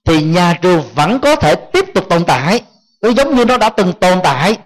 [0.05, 2.61] thì nhà trường vẫn có thể tiếp tục tồn tại.
[3.01, 4.57] Nó giống như nó đã từng tồn tại.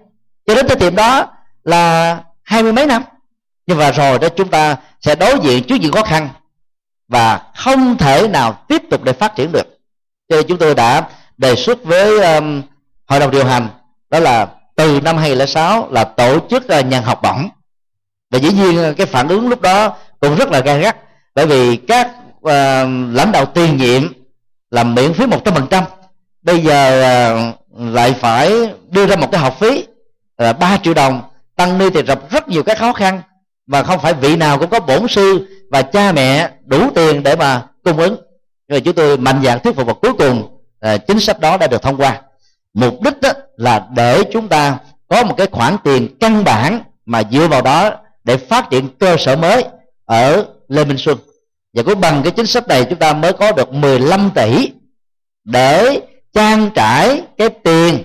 [0.46, 1.28] Cho đến thời điểm đó
[1.64, 3.04] là hai mươi mấy năm.
[3.68, 6.30] Nhưng mà rồi đó chúng ta sẽ đối diện trước những khó khăn
[7.08, 9.80] và không thể nào tiếp tục để phát triển được.
[10.30, 12.62] Cho nên chúng tôi đã đề xuất với um,
[13.06, 13.68] hội đồng điều hành
[14.10, 17.50] đó là từ năm 2006 là tổ chức ờ, là nhận học bổng.
[18.32, 20.98] Và dĩ nhiên ờ, cái phản ứng lúc đó cũng rất là gay gắt
[21.36, 22.52] bởi vì các uh,
[23.14, 24.02] lãnh đạo tiền nhiệm
[24.72, 25.84] làm miễn phí một trăm phần trăm.
[26.42, 29.86] Bây giờ uh, lại phải đưa ra một cái học phí
[30.38, 31.22] là ba triệu đồng
[31.56, 33.22] tăng ni thì gặp rất nhiều cái khó khăn.
[33.68, 37.36] Và không phải vị nào cũng có bổn sư và cha mẹ đủ tiền để
[37.36, 38.16] mà cung ứng.
[38.68, 41.68] Rồi chúng tôi mạnh dạng thuyết phục và cuối cùng uh, chính sách đó đã
[41.68, 42.22] được thông qua
[42.74, 44.78] mục đích đó là để chúng ta
[45.10, 47.92] có một cái khoản tiền căn bản mà dựa vào đó
[48.24, 49.64] để phát triển cơ sở mới
[50.06, 51.18] ở Lê Minh Xuân.
[51.74, 54.72] Và cũng bằng cái chính sách này chúng ta mới có được 15 tỷ
[55.44, 56.02] để
[56.34, 58.04] trang trải cái tiền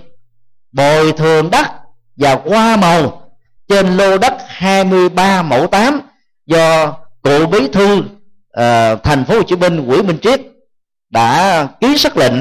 [0.71, 1.67] bồi thường đất
[2.15, 3.31] và hoa màu
[3.67, 6.01] trên lô đất 23 mẫu 8
[6.45, 10.41] do cụ bí thư uh, thành phố Hồ Chí Minh Nguyễn Minh Triết
[11.09, 12.33] đã ký sắc lệnh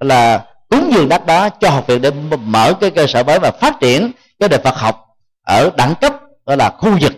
[0.00, 2.10] là cúng dường đất đó cho học viện để
[2.44, 5.06] mở cái cơ sở mới và phát triển cái đề Phật học
[5.46, 6.12] ở đẳng cấp
[6.46, 7.12] đó là khu vực,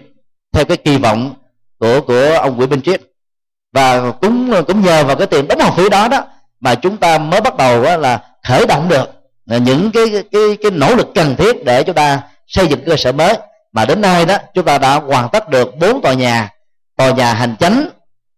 [0.53, 1.35] theo cái kỳ vọng
[1.79, 3.01] của của ông Nguyễn Minh Triết.
[3.73, 6.25] Và cũng cũng nhờ vào cái tiền đóng học phí đó đó
[6.61, 9.11] mà chúng ta mới bắt đầu đó là khởi động được
[9.47, 13.13] những cái cái cái nỗ lực cần thiết để chúng ta xây dựng cơ sở
[13.13, 13.35] mới.
[13.73, 16.51] Mà đến nay đó, chúng ta đã hoàn tất được bốn tòa nhà
[16.97, 17.89] tòa nhà hành chánh,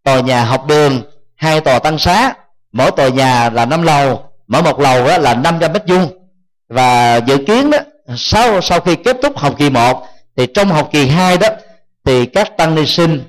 [0.05, 1.03] tòa nhà học đường,
[1.37, 2.33] hai tòa tăng xá.
[2.73, 6.09] Mỗi tòa nhà là năm lầu mỗi một lầu đó là 500 mét vuông.
[6.69, 7.79] Và dự kiến đó
[8.17, 11.49] sau sau khi kết thúc học kỳ 1 thì trong học kỳ 2 đó
[12.05, 13.21] thì các tăng ni sinh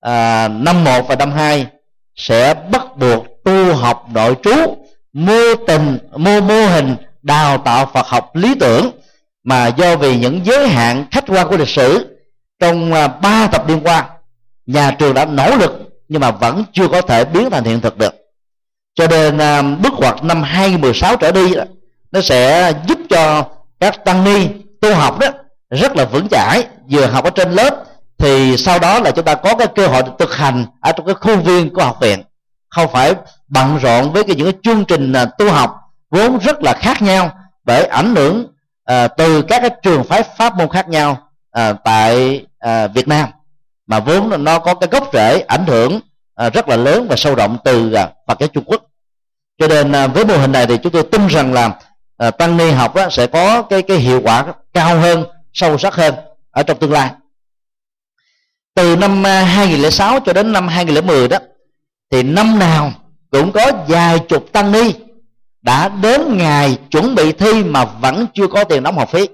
[0.00, 1.66] à, năm 1 và năm 2
[2.16, 4.54] sẽ bắt buộc tu học nội trú
[5.12, 8.90] mô tình mô mô hình đào tạo Phật học lý tưởng.
[9.44, 12.16] Mà do vì những giới hạn khách quan của lịch sử
[12.60, 14.08] trong à, ba thập niên qua
[14.66, 17.98] nhà trường đã nỗ lực nhưng mà vẫn chưa có thể biến thành hiện thực
[17.98, 18.23] được
[18.94, 21.54] cho nên à, bước ngoặt năm 2016 trở đi
[22.12, 23.44] nó sẽ giúp cho
[23.80, 24.48] các tăng ni
[24.80, 25.26] tu học đó
[25.70, 27.84] rất là vững chãi vừa học ở trên lớp
[28.18, 31.14] thì sau đó là chúng ta có cái cơ hội thực hành ở trong cái
[31.14, 32.22] khuôn viên của học viện.
[32.70, 33.14] Không phải
[33.48, 35.76] bận rộn với cái những cái chương trình à, tu học
[36.10, 37.30] vốn rất là khác nhau
[37.64, 38.46] bởi ảnh hưởng
[38.84, 43.28] à, từ các cái trường phái pháp môn khác nhau à, tại à, Việt Nam.
[43.86, 46.00] Mà vốn nó có cái gốc rễ ảnh hưởng
[46.34, 48.82] à, rất là lớn và sâu rộng từ à, Phật giáo Trung Quốc.
[49.58, 51.70] Cho nên à, với mô hình này thì chúng tôi tin rằng là
[52.16, 56.14] à, tăng ni học sẽ có cái cái hiệu quả cao hơn sâu sắc hơn
[56.50, 57.10] ở trong tương lai.
[58.74, 61.38] Từ năm à, 2006 cho đến năm 2010 đó
[62.10, 62.92] thì năm nào
[63.30, 64.94] cũng có vài chục tăng ni
[65.62, 69.28] đã đến ngày chuẩn bị thi mà vẫn chưa có tiền đóng học phí.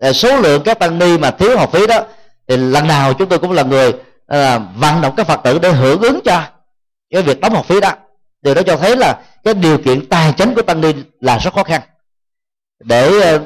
[0.00, 2.00] Ờ, số lượng các tăng ni mà thiếu học phí đó
[2.48, 3.92] thì lần nào chúng tôi cũng là người
[4.28, 6.42] à, vận động các phật tử để hưởng ứng cho
[7.10, 7.92] cái việc đóng học phí đó.
[8.42, 11.54] Điều đó cho thấy là cái điều kiện tài chính của tăng ni là rất
[11.54, 11.80] khó khăn.
[12.84, 13.38] Để à,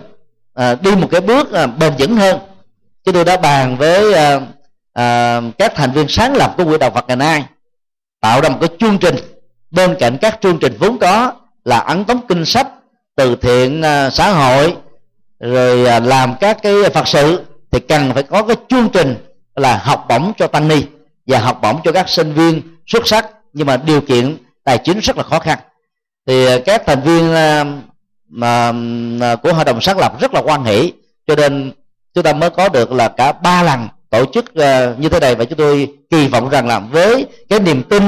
[0.55, 2.39] à, đi một cái bước à, bền vững hơn
[3.05, 4.41] chúng tôi đã bàn với à,
[4.93, 7.45] à, các thành viên sáng lập của quỹ đạo Phật ngày nay
[8.21, 9.17] tạo ra một cái chương trình.
[9.71, 11.33] Bên cạnh các chương trình vốn có
[11.65, 12.69] là ấn tống kinh sách
[13.17, 14.77] từ thiện à, xã hội
[15.41, 19.15] rồi à, làm các cái phật sự thì cần phải có cái chương trình
[19.57, 20.83] là học bổng cho tăng ni
[21.27, 24.99] và học bổng cho các sinh viên xuất sắc, nhưng mà điều kiện tài chính
[24.99, 25.59] rất là khó khăn.
[26.27, 27.65] Thì ờ, các thành viên ờ,
[28.29, 28.73] mà
[29.43, 30.91] của hội đồng sáng lập rất là quan hệ
[31.27, 31.73] cho nên
[32.15, 35.35] chúng ta mới có được là cả ba lần tổ chức ờ, như thế này.
[35.35, 38.03] Và chúng tôi kỳ vọng rằng là với cái niềm tin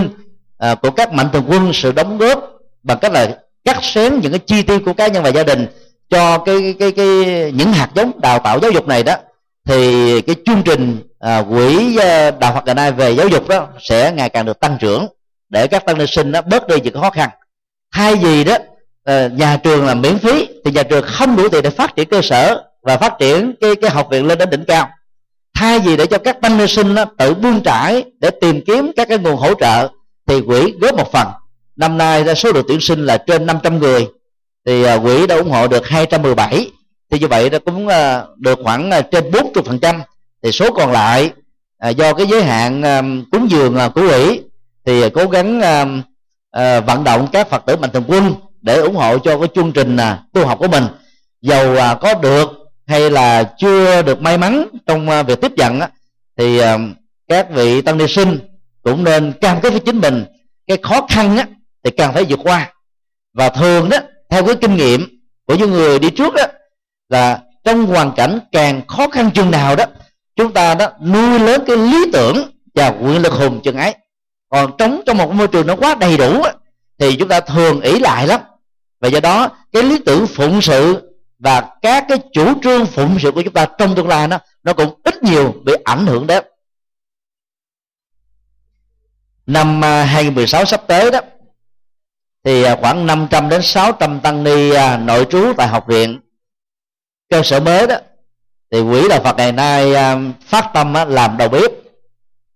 [0.82, 2.50] của các mạnh thường quân, sự đóng góp
[2.82, 5.66] bằng cách là cắt xén những cái chi tiêu của cá nhân và gia đình
[6.10, 7.06] cho cái cái cái
[7.54, 9.16] những hạt giống đào tạo giáo dục này đó
[9.68, 13.68] thì cái chương trình à, quỹ à, đạo Phật ngày nay về giáo dục đó
[13.80, 15.06] sẽ ngày càng được tăng trưởng
[15.48, 17.30] để các tân ni sinh đó bớt đi những khó khăn.
[17.92, 18.56] Thay vì đó
[19.04, 22.08] à, nhà trường là miễn phí thì nhà trường không đủ tiền để phát triển
[22.08, 24.88] cơ sở và phát triển cái cái học viện lên đến đỉnh cao.
[25.54, 28.92] Thay vì để cho các tân ni sinh đó, tự buông trải để tìm kiếm
[28.96, 29.88] các cái nguồn hỗ trợ
[30.26, 31.26] thì quỹ góp một phần.
[31.76, 34.08] Năm nay số lượng tuyển sinh là trên 500 người
[34.66, 36.70] thì à, quỹ đã ủng hộ được 217
[37.10, 40.02] thì như vậy nó cũng ờ, được khoảng ờ, trên 40 phần trăm.
[40.42, 41.30] Thì số còn lại
[41.78, 42.82] ờ, do cái giới hạn
[43.32, 44.40] cúng dường của quỹ,
[44.86, 45.60] thì cố gắng
[46.86, 49.96] vận động các phật tử mạnh thường quân để ủng hộ cho cái chương trình
[49.96, 50.84] à, tu học của mình.
[51.40, 52.50] Dầu à, có được
[52.86, 55.80] hay là chưa được may mắn trong việc tiếp nhận
[56.36, 56.60] thì
[57.28, 58.38] các vị tăng ni sinh
[58.82, 60.24] cũng nên cam kết với chính mình.
[60.66, 61.46] Cái khó khăn á,
[61.84, 62.72] thì cần phải vượt qua.
[63.34, 63.98] Và thường đó,
[64.30, 65.08] theo cái kinh nghiệm
[65.46, 66.44] của những người đi trước đó
[67.14, 69.84] là trong hoàn cảnh càng khó khăn chừng nào đó,
[70.36, 73.94] chúng ta đó nuôi lớn cái lý tưởng và quyền lực hùng chừng ấy.
[74.48, 76.42] Còn trống trong một môi trường nó quá đầy đủ
[76.98, 78.40] thì chúng ta thường ỷ lại lắm.
[79.00, 83.32] Và do đó, cái lý tưởng phụng sự và các cái chủ trương phụng sự
[83.32, 86.44] của chúng ta trong tương lai nó nó cũng ít nhiều bị ảnh hưởng đến.
[89.46, 91.20] Năm à, 2016 sắp tới đó,
[92.44, 96.20] thì à, khoảng 500 đến 600 tăng ni à, nội trú tại học viện
[97.30, 97.96] cơ sở mới đó,
[98.70, 101.70] thì quỹ đạo Phật ngày nay à, phát tâm làm đầu bếp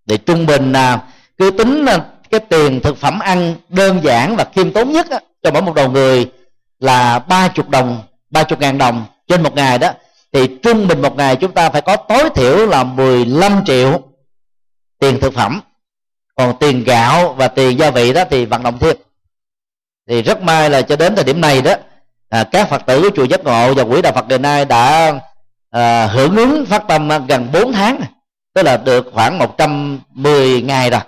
[0.08, 1.02] thì trung bình là
[1.38, 1.86] cứ tính
[2.30, 5.06] cái tiền thực phẩm ăn đơn giản và khiêm tốn nhất
[5.42, 6.30] cho mỗi một đầu người
[6.80, 9.92] là ba chục đồng, ba chục ngàn đồng trên một ngày đó.
[10.32, 14.00] Thì trung bình một ngày chúng ta phải có tối thiểu là 15 triệu
[14.98, 15.60] tiền thực phẩm.
[16.34, 18.96] Còn tiền gạo và tiền gia vị đó thì vận động thêm.
[20.08, 21.74] Thì rất may là cho đến thời điểm này đó
[22.28, 25.12] à, các phật tử của chùa giác ngộ và quỹ đạo phật ngày nay đã
[25.70, 28.00] à, hưởng ứng phát tâm gần 4 tháng
[28.54, 31.00] tức là được khoảng 110 ngày rồi.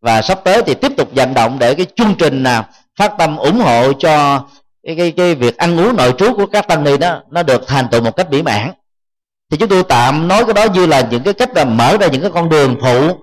[0.00, 2.64] Và sắp tới thì tiếp tục vận động để cái chương trình nào
[2.96, 4.44] phát tâm ủng hộ cho
[4.86, 7.62] cái, cái, cái việc ăn uống nội trú của các tăng ni đó nó được
[7.66, 8.72] thành tựu một cách mỹ mãn.
[9.50, 12.06] Thì chúng tôi tạm nói cái đó như là những cái cách là mở ra
[12.06, 13.18] những cái con đường phụ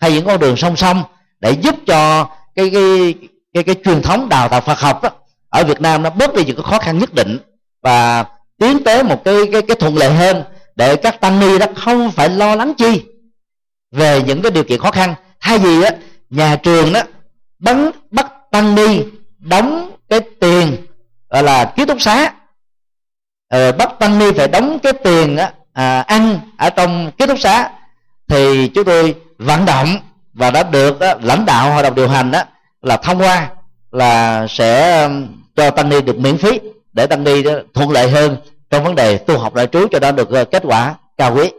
[0.00, 1.02] hay những con đường song song
[1.40, 3.14] để giúp cho cái cái
[3.54, 5.10] cái cái truyền thống đào tạo Phật học đó,
[5.56, 7.38] ở Việt Nam nó bớt đi những cái khó khăn nhất định
[7.82, 8.24] và
[8.58, 10.42] tiến tới một cái cái cái thuận lợi hơn
[10.76, 13.02] để các tăng ni đó không phải lo lắng chi
[13.92, 15.14] về những cái điều kiện khó khăn.
[15.40, 15.90] Thay vì á
[16.30, 17.02] nhà trường đó
[17.58, 19.02] bắn bắt tăng ni
[19.38, 20.76] đóng cái tiền
[21.30, 22.32] gọi là ký túc xá
[23.48, 27.38] ờ, bắt tăng ni phải đóng cái tiền á, à, ăn ở trong ký túc
[27.38, 27.70] xá
[28.28, 29.96] thì chúng tôi vận động
[30.32, 32.42] và đã được đó, lãnh đạo hội đồng điều hành đó
[32.82, 33.50] là thông qua
[33.92, 35.08] là sẽ
[35.56, 36.60] cho tăng ni được miễn phí,
[36.92, 37.42] để tăng ni
[37.74, 38.36] thuận lợi hơn
[38.70, 41.50] trong vấn đề tu học đại trú cho nó được ờ, kết quả cao quý.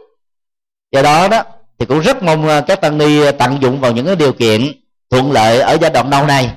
[0.92, 1.42] Do đó đó,
[1.78, 4.72] thì cũng rất mong ờ, các tăng ni tận dụng vào những cái điều kiện
[5.10, 6.50] thuận lợi ở giai đoạn đầu này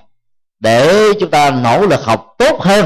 [0.59, 2.85] để chúng ta nỗ lực học tốt hơn.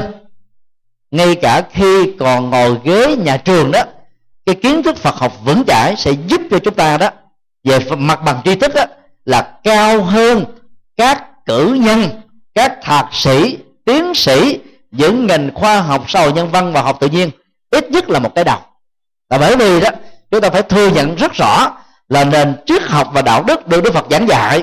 [1.10, 3.82] Ngay cả khi còn ngồi ghế nhà trường đó,
[4.46, 7.10] cái kiến thức Phật học vững chãi sẽ giúp cho chúng ta đó
[7.64, 8.84] về mặt bằng tri thức đó
[9.24, 10.44] là cao hơn
[10.96, 12.08] các cử nhân,
[12.54, 16.96] các thạc sĩ tiến sĩ những ngành khoa học xã hội nhân văn và học
[17.00, 17.30] tự nhiên
[17.70, 18.58] ít nhất là một cái đầu.
[19.30, 19.90] Là bởi vì đó,
[20.30, 21.76] chúng ta phải thừa nhận rất rõ
[22.08, 24.62] là nền triết học và đạo đức được đức phật giảng dạy.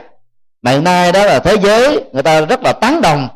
[0.62, 3.28] Mà hiện nay đó là thế giới người ta rất là tán đồng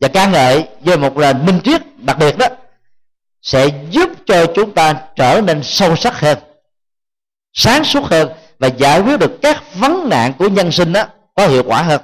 [0.00, 2.46] và ca ngợi về một nền minh triết đặc biệt đó
[3.42, 6.38] sẽ giúp cho chúng ta trở nên sâu sắc hơn,
[7.52, 11.04] sáng suốt hơn và giải quyết được các vấn nạn của nhân sinh đó
[11.34, 12.00] có hiệu quả hơn.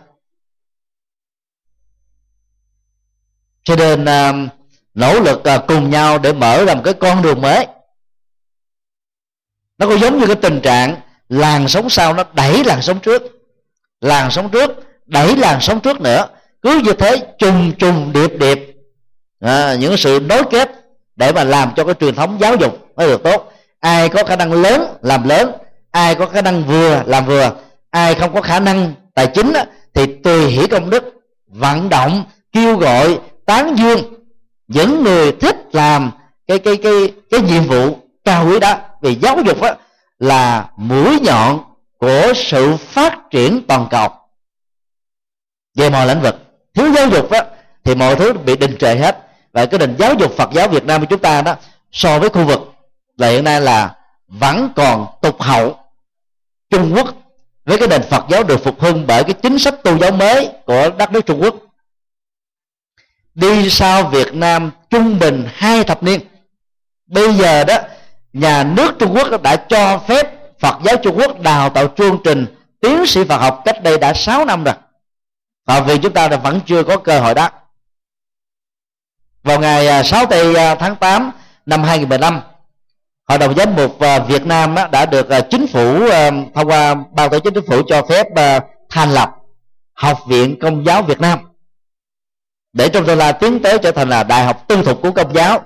[3.68, 4.32] Cho nên à,
[4.94, 7.66] nỗ lực à, cùng nhau để mở ra một cái con đường mới.
[9.78, 10.96] Nó có giống như cái tình trạng
[11.28, 13.22] làn sóng sau nó đẩy làn sóng trước
[14.00, 14.70] làn sóng trước
[15.06, 16.26] đẩy làn sóng trước nữa.
[16.62, 18.76] Cứ như thế trùng trùng điệp điệp
[19.40, 20.70] à, những sự nối kết
[21.16, 23.52] để mà làm cho cái truyền thống giáo dục nó được tốt.
[23.80, 25.52] Ai có khả năng lớn làm lớn
[25.90, 27.52] ai có khả năng vừa làm vừa
[27.90, 29.52] ai không có khả năng tài chính
[29.94, 31.04] thì tùy hỷ công đức
[31.46, 33.18] vận động kêu gọi
[33.48, 34.14] tán dương
[34.68, 36.10] những người thích làm
[36.46, 38.76] cái cái cái cái nhiệm vụ cao quý đó.
[39.02, 39.70] Vì giáo dục đó
[40.18, 41.60] là mũi nhọn
[41.98, 44.08] của sự phát triển toàn cầu
[45.76, 46.34] về mọi lĩnh vực.
[46.74, 47.40] Thiếu giáo dục đó
[47.84, 49.18] thì mọi thứ bị đình trệ hết.
[49.52, 51.54] Và cái nền giáo dục Phật giáo Việt Nam của chúng ta đó,
[51.92, 52.60] so với khu vực
[53.16, 53.94] là hiện nay là
[54.28, 55.78] vẫn còn tục hậu
[56.70, 57.14] Trung Quốc,
[57.64, 60.48] với cái nền Phật giáo được phục hưng bởi cái chính sách tôn giáo mới
[60.66, 61.54] của đất nước Trung Quốc
[63.38, 66.20] đi sau Việt Nam trung bình hai thập niên.
[67.06, 67.78] Bây giờ đó,
[68.32, 70.26] nhà nước Trung Quốc đã cho phép
[70.60, 72.46] Phật giáo Trung Quốc đào tạo chương trình
[72.80, 74.74] tiến sĩ Phật học cách đây đã 6 năm rồi.
[75.66, 77.50] Và vì chúng ta vẫn chưa có cơ hội đó.
[79.42, 81.30] Vào ngày à, 6 tây à, tháng 8
[81.66, 82.40] năm 2015
[83.28, 86.08] hội đồng giám mục à, Việt Nam đã được chính phủ
[86.54, 88.26] thông qua ban tổ chức chính phủ cho phép
[88.90, 89.30] thành lập
[89.94, 91.47] học viện công giáo Việt Nam
[92.78, 95.34] để trong tương lai tiến tới trở thành là đại học tư thục của công
[95.34, 95.62] giáo.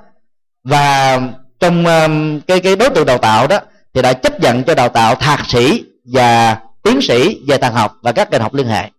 [0.64, 1.20] Và
[1.60, 3.58] trong um, cái cái đối tượng đào tạo đó,
[3.94, 7.96] thì đã chấp nhận cho đào tạo thạc sĩ và tiến sĩ về tàng học
[8.02, 8.90] và các ngành học liên hệ.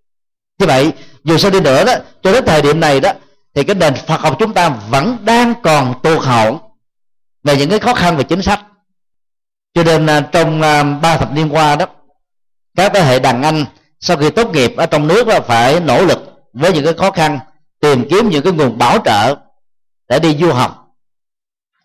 [0.60, 0.92] Như vậy,
[1.24, 1.94] dù sao đi nữa đó,
[2.24, 3.12] cho đến thời điểm này đó,
[3.56, 6.62] thì cái nền Phật học chúng ta vẫn đang còn tuột hậu
[7.44, 8.60] về những cái khó khăn về chính sách.
[9.74, 11.86] Cho nên à, trong à, ba thập niên qua đó,
[12.76, 13.66] các thế hệ đàn anh
[14.00, 16.20] sau khi tốt nghiệp ở trong nước là phải nỗ lực
[16.54, 17.40] với những cái khó khăn
[17.84, 19.36] tìm kiếm những cái nguồn bảo trợ
[20.10, 20.88] để đi du học.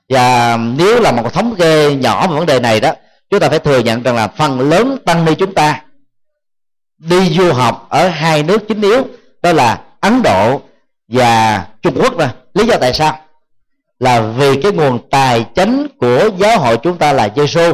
[0.09, 2.92] Và nếu là một thống kê nhỏ về vấn đề này đó,
[3.30, 5.82] chúng ta phải thừa nhận rằng là phần lớn tăng ni chúng ta
[6.99, 9.05] đi du học ở hai nước chính yếu,
[9.42, 10.61] đó là ấn độ
[11.09, 13.20] và trung quốc rồi lý do tại sao?
[13.99, 17.72] Là vì cái nguồn tài chính của giáo hội chúng ta là giêsu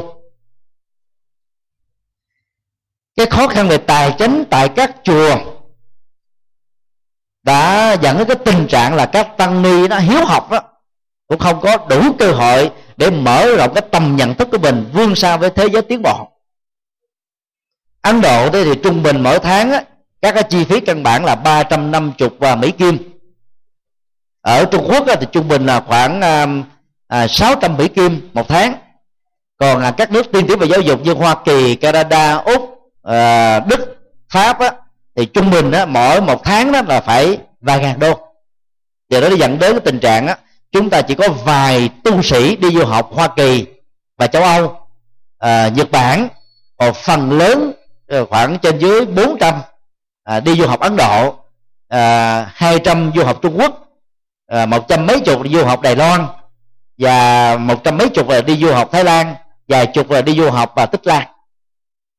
[3.17, 5.54] cái khó khăn về tài chính tại các chùa
[7.45, 10.61] đã dẫn đến cái tình trạng là các tăng ni nó hiếu học đó
[11.29, 14.91] cũng không có đủ cơ hội để mở rộng cái tầm nhận thức của mình
[14.93, 16.29] vươn xa với thế giới tiến bộ.
[18.03, 19.83] Ấn Độ thì trung bình mỗi tháng á,
[20.23, 22.99] các cái chi phí căn bản là 350 và Mỹ Kim.
[24.41, 26.47] Ở Trung Quốc thì trung bình là khoảng à,
[27.09, 28.75] à 600 Mỹ Kim một tháng.
[29.59, 33.61] Còn à, các nước tiên tiến về giáo dục như Hoa Kỳ, Canada, Úc, à,
[33.61, 34.73] Đức, Pháp á,
[35.17, 38.19] thì trung bình đó, mỗi một tháng đó là phải vài ngàn đô.
[39.09, 40.35] Giờ đó dẫn đến cái tình trạng đó,
[40.73, 43.67] chúng ta chỉ có vài tu sĩ đi du học Hoa Kỳ
[44.19, 44.77] và châu Âu
[45.39, 46.29] à, Nhật Bản
[46.77, 47.73] còn phần lớn
[48.09, 49.55] ờ, khoảng trên dưới 400
[50.25, 51.35] à, đi du học Ấn Độ
[51.89, 53.89] à, 200 du học Trung Quốc
[54.47, 56.27] à, một trăm mấy chục đi du học Đài Loan
[56.99, 59.35] và một trăm mấy chục là đi du học Thái Lan
[59.69, 61.29] vài chục là đi du học và Tích Lan.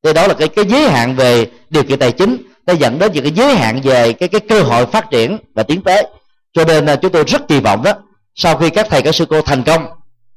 [0.02, 2.36] Thì đó là cái cái giới hạn về điều kiện tài chính
[2.66, 5.62] nó dẫn đến những cái giới hạn về cái cái cơ hội phát triển và
[5.62, 6.06] tiến tới.
[6.52, 7.92] Cho nên là chúng tôi rất kỳ vọng đó
[8.34, 9.86] sau khi các thầy các sư cô thành công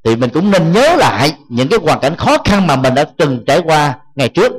[0.03, 3.05] thì mình cũng nên nhớ lại những cái hoàn cảnh khó khăn mà mình đã
[3.17, 4.51] từng trải qua ngày trước.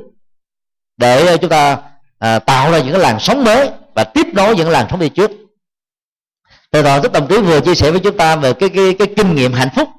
[0.97, 1.77] Để ờ, chúng ta
[2.19, 5.09] à, tạo ra những cái làn sóng mới và tiếp nối những làn sóng đi
[5.09, 5.31] trước.
[6.71, 9.07] Từ đó tức đồng chí vừa chia sẻ với chúng ta về cái cái cái
[9.15, 9.89] kinh nghiệm hạnh phúc.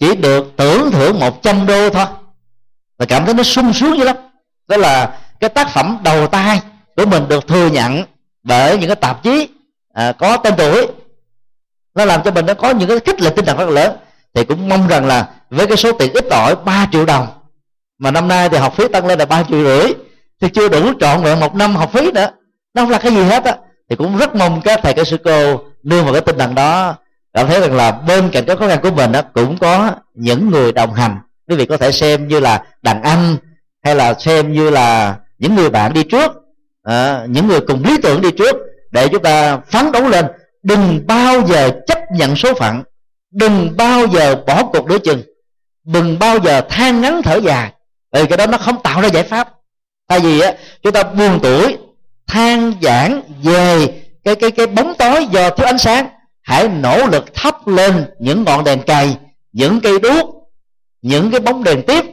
[0.00, 2.06] Chỉ được tưởng thưởng 100 đô thôi
[2.98, 4.16] và cảm thấy nó sung sướng dữ lắm.
[4.68, 6.60] Đó là cái tác phẩm đầu tay
[6.96, 8.02] của mình được thừa nhận
[8.42, 9.48] bởi những cái tạp chí
[9.94, 10.86] à, có tên tuổi.
[11.94, 13.96] Nó làm cho mình nó có những cái kích lệ tinh thần rất là lớn.
[14.34, 17.26] Thì cũng mong rằng là với cái số tiền ít ỏi 3 triệu đồng
[17.98, 19.92] mà năm nay thì học phí tăng lên là ba triệu rưỡi
[20.40, 22.30] thì chưa đủ trọn vẹn một năm học phí nữa.
[22.74, 23.56] Nó không là cái gì hết á.
[23.90, 26.94] Thì cũng rất mong các thầy các sư cô nương vào cái tinh thần đó.
[27.34, 30.50] Cảm thấy rằng là bên cạnh cái khó khăn của mình đó cũng có những
[30.50, 31.18] người đồng hành.
[31.48, 33.36] Quý vị có thể xem như là đàn anh
[33.84, 36.32] hay là xem như là những người bạn đi trước
[36.82, 38.56] à, những người cùng lý tưởng đi trước
[38.90, 40.26] để chúng ta phấn đấu lên.
[40.62, 42.82] Đừng bao giờ chấp nhận số phận.
[43.32, 45.22] Đừng bao giờ bỏ cuộc đối chừng.
[45.84, 47.72] Đừng bao giờ than ngắn thở dài.
[48.12, 49.48] Vì cái đó nó không tạo ra giải pháp.
[50.08, 51.76] Tại vì á chúng ta buồn tuổi
[52.26, 56.08] than giảng về cái cái cái bóng tối do thiếu ánh sáng.
[56.42, 59.16] Hãy nỗ lực thắp lên những ngọn đèn cày
[59.52, 60.30] những cây đuốc
[61.02, 62.04] những cái bóng đèn tiếp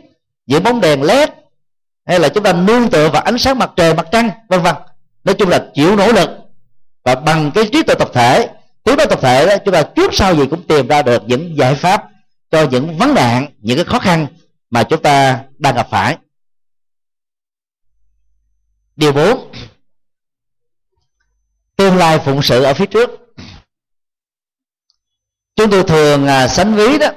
[0.46, 1.30] những bóng đèn led
[2.10, 4.76] hay là chúng ta nương tựa vào ánh sáng mặt trời, mặt trăng, vân vân.
[5.24, 6.30] Nói chung là chịu nỗ lực.
[7.04, 8.50] Và bằng cái trí tuệ tập thể
[8.86, 11.58] trí tuệ tập thể đó, chúng ta trước sau gì cũng tìm ra được những
[11.58, 12.04] giải pháp
[12.52, 14.28] cho những vấn nạn, những cái khó khăn
[14.70, 16.18] mà chúng ta đang gặp phải.
[18.96, 19.52] Điều bốn,
[21.76, 23.10] tương lai phụng sự ở phía trước.
[25.56, 27.10] Chúng tôi thường à, sánh ví đó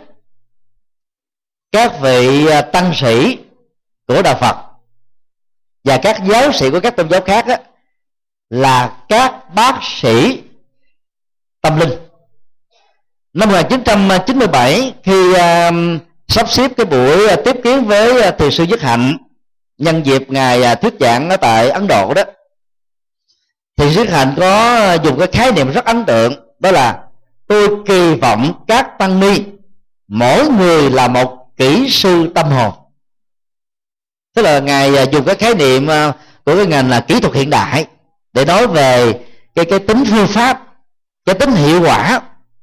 [1.73, 3.39] các vị à, tăng sĩ
[4.07, 4.72] của đạo phật
[5.85, 7.57] và các giáo sĩ của các tôn giáo khác đó,
[8.51, 10.43] là các bác sĩ
[11.61, 11.91] tâm linh.
[13.33, 18.65] Năm 1997 khi uh, sắp xếp cái buổi à, tiếp kiến với à, thiền sư
[18.65, 19.17] Dứt Hạnh
[19.79, 22.23] nhân dịp ngày à, thuyết giảng ở tại Ấn Độ đó
[23.77, 27.03] thì Dứt Hạnh có dùng cái khái niệm rất ấn tượng đó là
[27.47, 29.43] tôi kỳ vọng các tăng ni
[30.09, 32.73] mỗi người là một kỹ sư tâm hồn
[34.35, 36.13] tức là ngài à, dùng cái khái niệm à,
[36.45, 37.87] của cái ngành là kỹ thuật hiện đại
[38.33, 39.21] để nói về
[39.55, 40.63] cái cái tính phương pháp
[41.25, 42.21] cái tính hiệu quả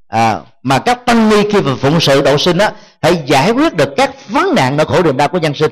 [0.07, 3.73] à, mà các tăng ni khi mà phụng sự độ sinh á phải giải quyết
[3.73, 5.71] được các vấn nạn nỗi khổ niềm đau của nhân sinh.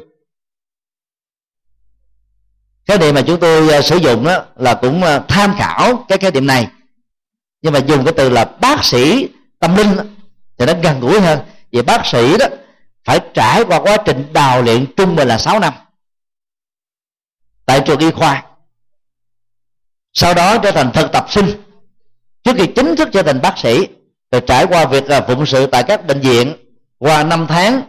[2.86, 6.32] Cái điểm mà chúng tôi uh, sử dụng đó là cũng tham khảo cái cái
[6.32, 6.68] điểm này.
[7.62, 9.30] Nhưng mà dùng cái từ là bác sĩ
[9.60, 9.98] tâm linh
[10.58, 11.40] thì nó gần gũi hơn.
[11.72, 12.46] Vì bác sĩ đó
[13.06, 15.74] phải trải qua quá trình đào luyện trung bình là 6 năm
[17.68, 18.44] tại trường y khoa.
[20.14, 21.46] Sau đó trở thành thực tập sinh,
[22.44, 23.88] trước khi chính thức trở thành bác sĩ,
[24.32, 26.56] rồi trải qua việc là phụng sự tại các bệnh viện,
[27.00, 27.82] qua năm tháng,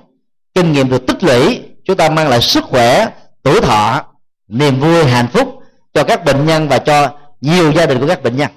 [0.55, 3.09] kinh nghiệm được tích lũy, chúng ta mang lại sức khỏe,
[3.43, 4.05] tuổi thọ,
[4.49, 5.63] niềm vui, hạnh phúc
[5.95, 8.51] cho các bệnh nhân và cho nhiều gia đình của các bệnh nhân.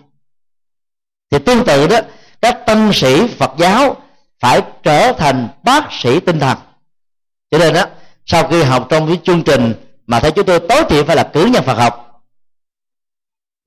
[1.31, 1.99] Thì tương tự đó,
[2.41, 3.95] các tân sĩ phật giáo
[4.39, 6.57] phải trở thành bác sĩ tinh thần.
[7.51, 7.85] Cho nên đó,
[8.25, 9.73] sau khi học trong cái chương trình
[10.11, 12.23] mà theo chúng tôi tối thiểu phải là cử nhân Phật học.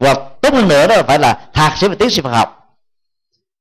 [0.01, 2.77] Hoặc tốt hơn nữa đó phải là thạc sĩ và tiến sĩ Phật học.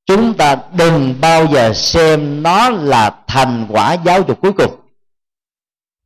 [0.06, 4.80] Chúng ta đừng bao giờ xem nó là thành quả giáo dục cuối cùng.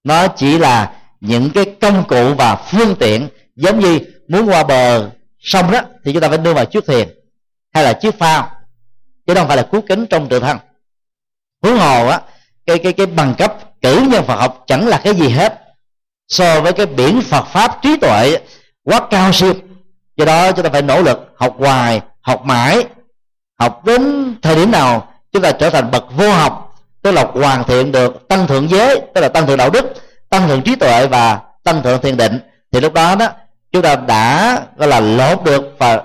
[0.05, 3.99] Nó chỉ là những cái công cụ và phương tiện giống như
[4.29, 7.09] muốn qua bờ sông đó, thì chúng ta phải đưa vào chiếc thuyền
[7.72, 8.51] hay là chiếc phao,
[9.26, 10.59] chứ không phải là cứu kính trong tự thân.
[11.62, 12.20] Huống hồ á,
[12.66, 15.68] cái cái cái bằng cấp cử nhân Phật học chẳng là cái gì hết
[16.29, 18.39] so với cái biển Phật pháp trí tuệ
[18.85, 19.55] quá cao siêu,
[20.16, 22.85] do đó chúng ta phải nỗ lực học hoài, học mãi,
[23.59, 27.64] học đến thời điểm nào chúng ta trở thành bậc vô học, tức là hoàn
[27.64, 29.85] thiện được tăng thượng giới, tức là tăng thượng đạo đức,
[30.31, 32.41] tăng thượng trí tuệ và tăng thượng thiền định.
[32.72, 33.29] Thì lúc đó đó,
[33.72, 36.03] chúng ta đã, gọi là lột được và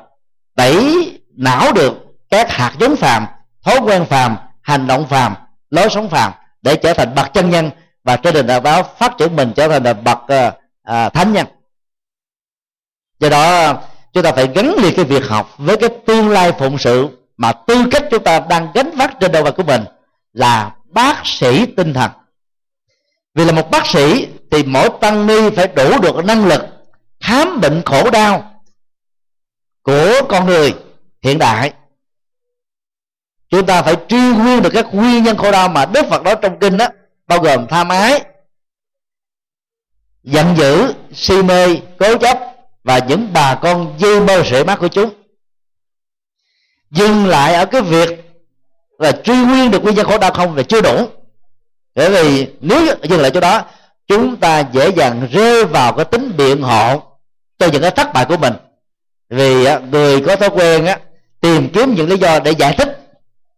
[0.56, 1.94] đẩy não được
[2.30, 3.26] các hạt giống phàm,
[3.66, 5.36] thói quen phàm, hành động phàm,
[5.70, 7.70] lối sống phàm để trở thành bậc chân nhân
[8.04, 10.52] và trên nền tảng đó phát triển mình trở thành bậc ờ,
[10.84, 11.48] à, thánh nhân.
[13.20, 13.74] Do đó
[14.14, 17.52] chúng ta phải gắn liền cái việc học với cái tương lai phụng sự mà
[17.52, 19.84] tư cách chúng ta đang gánh vác trên đầu vai của mình
[20.34, 22.12] là bác sĩ tinh thần.
[23.36, 26.62] Vì là một bác sĩ thì mỗi tăng ni phải đủ được năng lực
[27.20, 28.62] khám bệnh khổ đau
[29.84, 30.74] của con người
[31.22, 31.74] hiện đại.
[33.50, 36.36] Chúng ta phải truy nguyên được các nguyên nhân khổ đau mà đức phật nói
[36.42, 36.88] trong kinh đó
[37.34, 38.22] bao gồm tham ái,
[40.24, 41.68] giận dữ, si mê,
[42.00, 42.40] cố chấp
[42.84, 45.10] và những bà con dư mơ rễ mắt của chúng.
[46.92, 48.10] Dừng lại ở cái việc
[49.00, 51.08] là truy nguyên được nguyên nhân khổ đau không là chưa đủ.
[51.96, 53.66] Bởi vì nếu dừng lại chỗ đó,
[54.08, 57.02] chúng ta dễ dàng rơi vào cái tính biện hộ
[57.60, 58.54] cho những cái thất bại của mình.
[59.30, 61.00] Vì à, người có thói quen, á,
[61.42, 63.00] tìm kiếm những lý do để giải thích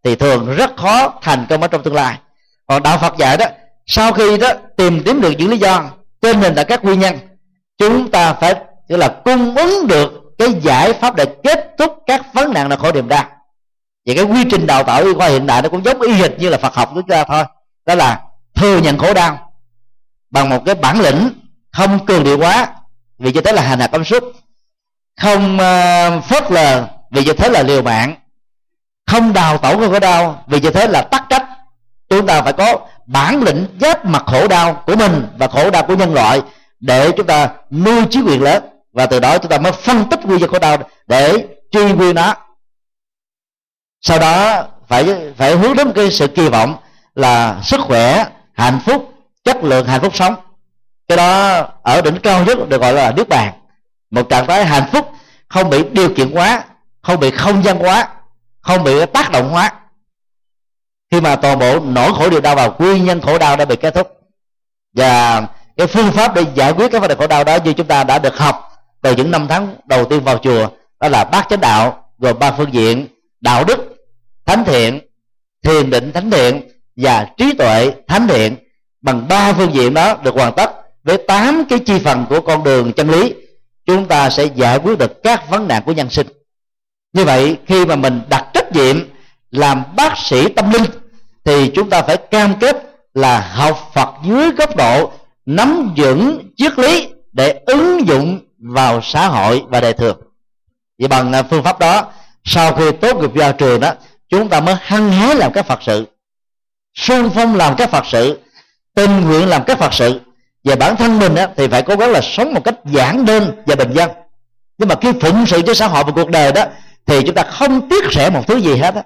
[0.04, 2.18] thì thường rất khó thành công ở trong tương lai.
[2.66, 3.46] Còn đạo phật dạy đó
[3.86, 5.90] sau khi đó tìm kiếm được những lý do
[6.22, 7.18] trên nền tảng các nguyên nhân
[7.78, 8.54] chúng ta phải
[8.88, 12.76] tức là cung ứng được cái giải pháp để kết thúc các vấn nạn là
[12.76, 13.24] khổ niềm đau.
[14.06, 16.38] Vậy cái quy trình đào tạo y khoa hiện đại nó cũng giống y hệt
[16.38, 17.44] như là phật học của chúng ta thôi
[17.86, 18.22] đó là
[18.54, 19.52] thừa nhận khổ đau
[20.30, 21.30] bằng một cái bản lĩnh
[21.72, 22.66] không cường điệu quá
[23.18, 24.22] vì cho thế là hành hạ công suất
[25.20, 28.14] không uh, phớt lờ vì cho thế là liều mạng
[29.06, 31.48] không đào tẩu cái khổ đau vì cho thế là tắc trách.
[32.08, 35.82] Chúng ta phải có bản lĩnh giáp mặt khổ đau của mình và khổ đau
[35.82, 36.42] của nhân loại
[36.80, 38.62] để chúng ta nuôi trí quyền lớn.
[38.92, 40.76] Và từ đó chúng ta mới phân tích nguyên nhân khổ đau
[41.06, 42.34] để truy nguyên nó.
[44.00, 46.76] Sau đó phải phải hướng đến cái sự kỳ vọng
[47.14, 50.34] là sức khỏe, hạnh phúc, chất lượng hạnh phúc sống.
[51.08, 53.52] Cái đó ở đỉnh cao nhất được gọi là nước bàn.
[54.10, 55.10] Một trạng thái hạnh phúc
[55.48, 56.64] không bị điều kiện quá
[57.02, 58.08] không bị không gian quá
[58.60, 59.72] không bị tác động hóa
[61.10, 63.76] khi mà toàn bộ nỗi khổ điều đau và nguyên nhân khổ đau đã bị
[63.76, 64.12] kết thúc.
[64.94, 65.46] Và
[65.76, 68.04] cái phương pháp để giải quyết cái vấn đề khổ đau đó như chúng ta
[68.04, 70.68] đã được học từ những năm tháng đầu tiên vào chùa,
[71.00, 73.06] đó là bát chánh đạo, gồm ba phương diện,
[73.40, 73.96] đạo đức,
[74.46, 75.00] thánh thiện,
[75.62, 78.56] thiền định thánh thiện và trí tuệ thánh thiện.
[79.00, 80.70] Bằng ba phương diện đó được hoàn tất
[81.04, 83.34] với tám cái chi phần của con đường chân lý,
[83.86, 86.26] chúng ta sẽ giải quyết được các vấn nạn của nhân sinh.
[87.12, 89.08] Như vậy, khi mà mình đặt trách nhiệm
[89.58, 90.84] làm bác sĩ tâm linh
[91.44, 92.76] thì chúng ta phải cam kết
[93.14, 95.12] là học Phật dưới góc độ
[95.46, 100.20] nắm vững triết lý để ứng dụng vào xã hội và đời thường.
[100.98, 102.12] Vậy bằng à, phương pháp đó
[102.44, 103.92] sau khi tốt nghiệp ra trường đó
[104.28, 106.06] chúng ta mới hăng hái làm các phật sự
[106.94, 108.40] sung phong làm các phật sự
[108.94, 110.20] tình nguyện làm các phật sự.
[110.64, 113.62] Về bản thân mình á, thì phải cố gắng là sống một cách giản đơn
[113.66, 114.10] và bình dân.
[114.78, 116.64] Nhưng mà khi phụng sự cho xã hội và cuộc đời đó
[117.06, 119.02] thì chúng ta không tiếc rẻ một thứ gì hết á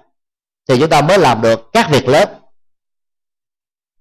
[0.71, 2.29] thì chúng ta mới làm được các việc lớn.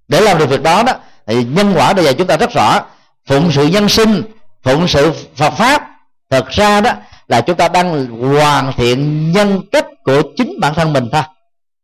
[0.08, 0.94] Để làm được việc đó đó,
[1.26, 2.82] thì nhân quả bây giờ chúng ta rất rõ.
[3.28, 4.24] Phụng sự nhân sinh,
[4.64, 5.90] phụng sự Phật pháp,
[6.30, 6.92] thật ra đó
[7.28, 11.22] là chúng ta đang hoàn thiện nhân cách của chính bản thân mình thôi.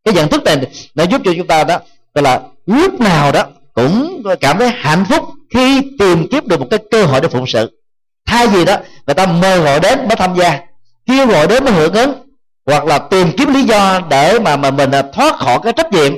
[0.04, 0.58] Cái nhận thức này
[0.96, 1.80] nó giúp cho chúng ta đó
[2.14, 5.24] gọi là lúc nào đó cũng cảm thấy hạnh phúc
[5.54, 7.82] khi tìm kiếm được một cái cơ hội để phụng sự.
[8.26, 8.78] Thay vì đó,
[9.08, 10.60] người ta mời gọi đến mới tham gia,
[11.06, 12.25] kêu gọi đến mới hưởng ứng
[12.66, 15.92] hoặc là tìm kiếm lý do để mà mà mình à, thoát khỏi cái trách
[15.92, 16.14] nhiệm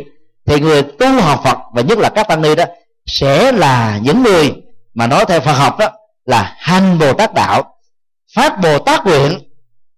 [0.46, 2.66] thì người tu học Phật và nhất là các tăng ni đó
[3.06, 4.54] sẽ là những người
[4.94, 5.90] mà nói theo Phật học đó
[6.26, 7.76] là hành Bồ Tát đạo
[8.36, 9.40] phát Bồ Tát nguyện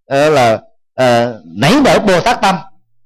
[0.07, 0.53] ờ, là
[1.01, 2.55] uh, nảy nở Bồ Tát tâm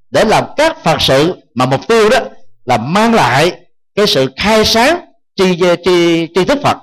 [0.10, 2.20] để làm các Phật sự mà mục tiêu đó
[2.66, 3.52] là mang lại
[3.96, 5.00] cái sự khai sáng
[5.36, 6.78] tri tri tri thức Phật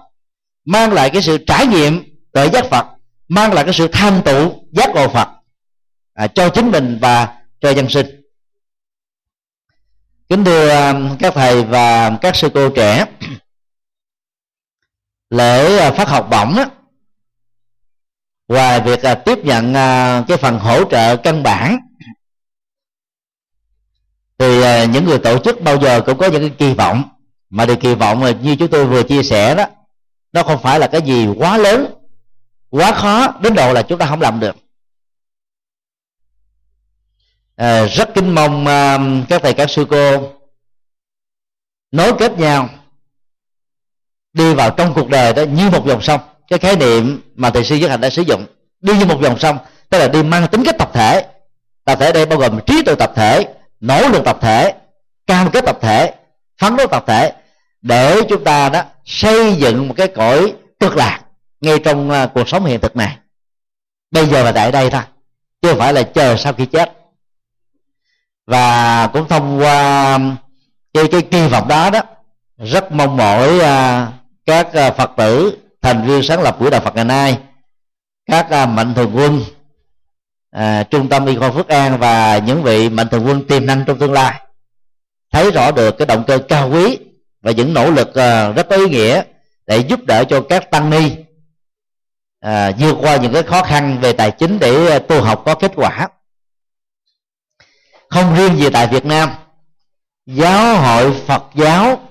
[0.64, 2.86] mang lại cái sự trải nghiệm tuệ giác Phật
[3.28, 5.28] mang lại cái sự tham tụ giác ngộ Phật
[6.14, 8.06] à, cho chính mình và cho dân sinh.
[10.28, 13.06] Kính thưa à, các thầy và các sư cô trẻ
[15.30, 16.66] lễ à, phát học bổng á,
[18.48, 19.72] ngoài việc à, tiếp nhận
[20.28, 21.78] cái phần hỗ trợ căn bản
[24.38, 27.04] thì những người tổ chức bao giờ cũng có những cái kỳ vọng.
[27.50, 29.64] Mà điều kỳ vọng là như chúng tôi vừa chia sẻ đó
[30.32, 31.86] nó không phải là cái gì quá lớn
[32.70, 34.56] quá khó đến độ là chúng ta không làm được
[37.60, 38.98] à, rất kính mong à,
[39.28, 40.32] các thầy các sư cô
[41.92, 42.68] nối kết nhau
[44.32, 46.20] đi vào trong cuộc đời đó như một dòng sông.
[46.48, 48.46] Cái khái niệm mà thầy sư giới hạnh đã sử dụng
[48.80, 49.58] đi như một dòng sông
[49.90, 51.26] tức là đi mang tính cách tập thể.
[51.84, 54.74] Tập thể đây bao gồm trí tuệ tập thể nỗ lực tập thể
[55.26, 56.14] cam kết tập thể
[56.60, 57.32] phấn đấu tập thể
[57.82, 61.20] để chúng ta đó xây dựng một cái cõi cực lạc
[61.60, 63.16] ngay trong ờ, cuộc sống hiện thực này.
[64.10, 65.02] Bây giờ và tại đây thôi
[65.62, 66.99] chứ không phải là chờ sau khi chết
[68.46, 70.18] và cũng thông qua
[70.94, 72.00] cái cái kỳ vọng đó đó
[72.58, 74.08] rất mong mỏi à,
[74.46, 77.38] các à, phật tử thành viên sáng lập của đạo phật ngày nay
[78.26, 79.40] các à, mạnh thường quân
[80.50, 83.84] à, trung tâm y khoa phước an và những vị mạnh thường quân tiềm năng
[83.84, 84.40] trong tương lai
[85.32, 86.98] thấy rõ được cái động cơ cao quý
[87.42, 88.14] và những nỗ lực
[88.56, 89.22] rất có ý nghĩa
[89.66, 91.10] để giúp đỡ cho các tăng ni
[92.40, 95.72] à, vượt qua những cái khó khăn về tài chính để tu học có kết
[95.74, 96.08] quả
[98.10, 99.30] không riêng gì tại Việt Nam.
[100.26, 102.08] Giáo hội Phật giáo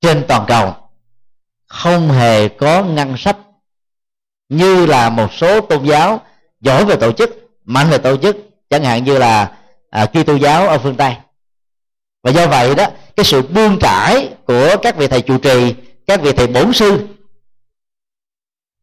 [0.00, 0.74] trên toàn cầu
[1.66, 3.36] không hề có ngân sách
[4.48, 6.20] như là một số tôn giáo
[6.60, 7.30] giỏi về tổ chức
[7.64, 8.36] mạnh về tổ chức
[8.70, 9.56] chẳng hạn như là
[9.90, 11.14] à, Kitô giáo ở phương Tây.
[12.22, 15.74] Và do vậy đó cái sự buông trải của các vị thầy trụ trì
[16.06, 17.08] các vị thầy bổn sư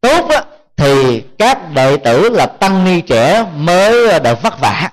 [0.00, 0.40] tốt đó,
[0.76, 4.90] thì các đệ tử là tăng ni trẻ mới được vất vả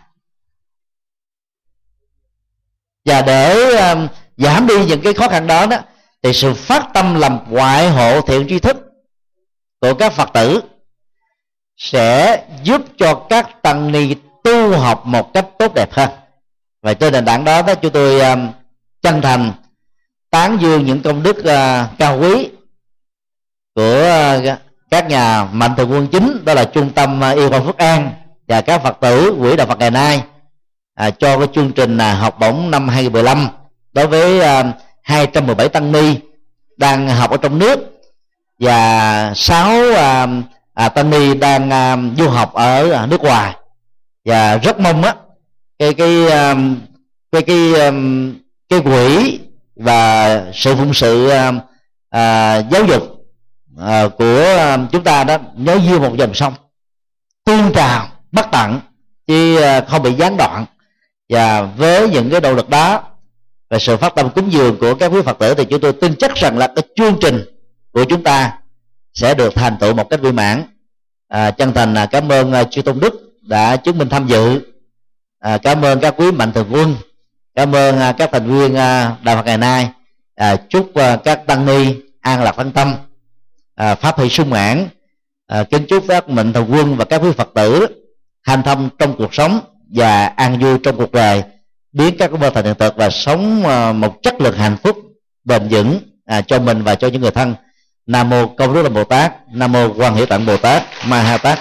[3.09, 4.07] và để um,
[4.37, 5.77] giảm đi những cái khó khăn đó đó
[6.23, 8.77] thì sự phát tâm làm ngoại hộ thiện tri thức
[9.81, 10.61] của các phật tử
[11.77, 16.09] sẽ giúp cho các tăng ni tu học một cách tốt đẹp hơn.
[16.81, 18.49] Và trên nền tảng đó đó chúng tôi um,
[19.01, 19.51] chân thành
[20.29, 22.49] tán dương những công đức uh, cao quý
[23.75, 24.59] của uh,
[24.91, 28.11] các nhà mạnh thường quân chính đó là trung tâm uh, y khoa phước an
[28.47, 30.23] và các phật tử quỹ đạo phật ngày nay
[30.99, 33.47] à, cho cái chương trình à, học bổng năm 2015
[33.93, 36.15] đối với à, 217 tăng ni
[36.77, 37.79] đang học ở trong nước
[38.59, 40.27] và 6 à,
[40.73, 43.55] à, tăng ni đang à, du học ở à, nước ngoài.
[44.25, 45.15] Và rất mong á
[45.79, 46.55] cái cái à,
[47.31, 47.91] cái cái cái,
[48.69, 49.39] cái quỹ
[49.75, 51.53] và sự phụng sự à,
[52.09, 53.03] à, giáo dục
[53.81, 56.53] à, của à, chúng ta đó nhớ như một dòng sông
[57.45, 58.79] tuôn trào bất tận
[59.27, 60.65] chứ à, không bị gián đoạn
[61.29, 63.03] và với những cái động lực đó
[63.69, 66.15] và sự phát tâm cúng dường của các quý phật tử thì chúng tôi tin
[66.15, 67.45] chắc rằng là cái chương trình
[67.91, 68.59] của chúng ta
[69.13, 70.63] sẽ được thành tựu một cách viên mãn.
[71.27, 74.61] À, chân thành là cảm ơn à, chư tôn đức đã chứng minh tham dự.
[75.39, 76.95] À, cảm ơn các quý mạnh thường quân.
[77.55, 79.89] Cảm ơn à, các thành viên à, đạo phật ngày nay.
[80.35, 82.93] À, chúc à, các tăng ni an lạc phân tâm
[83.75, 84.87] à, pháp hỷ sung mãn.
[85.47, 87.87] À, kính chúc các mạnh thường quân và các quý phật tử
[88.41, 89.59] hành thông trong cuộc sống
[89.95, 91.43] và an vui trong cuộc đời
[91.93, 94.97] biến các mơ thành hiện thực và sống ờ, một chất lượng hạnh phúc
[95.45, 97.55] bền vững à, cho mình và cho những người thân.
[98.05, 101.21] Nam mô công đức là bồ tát nam mô quan hệ tạng bồ tát ma
[101.21, 101.59] ha tát.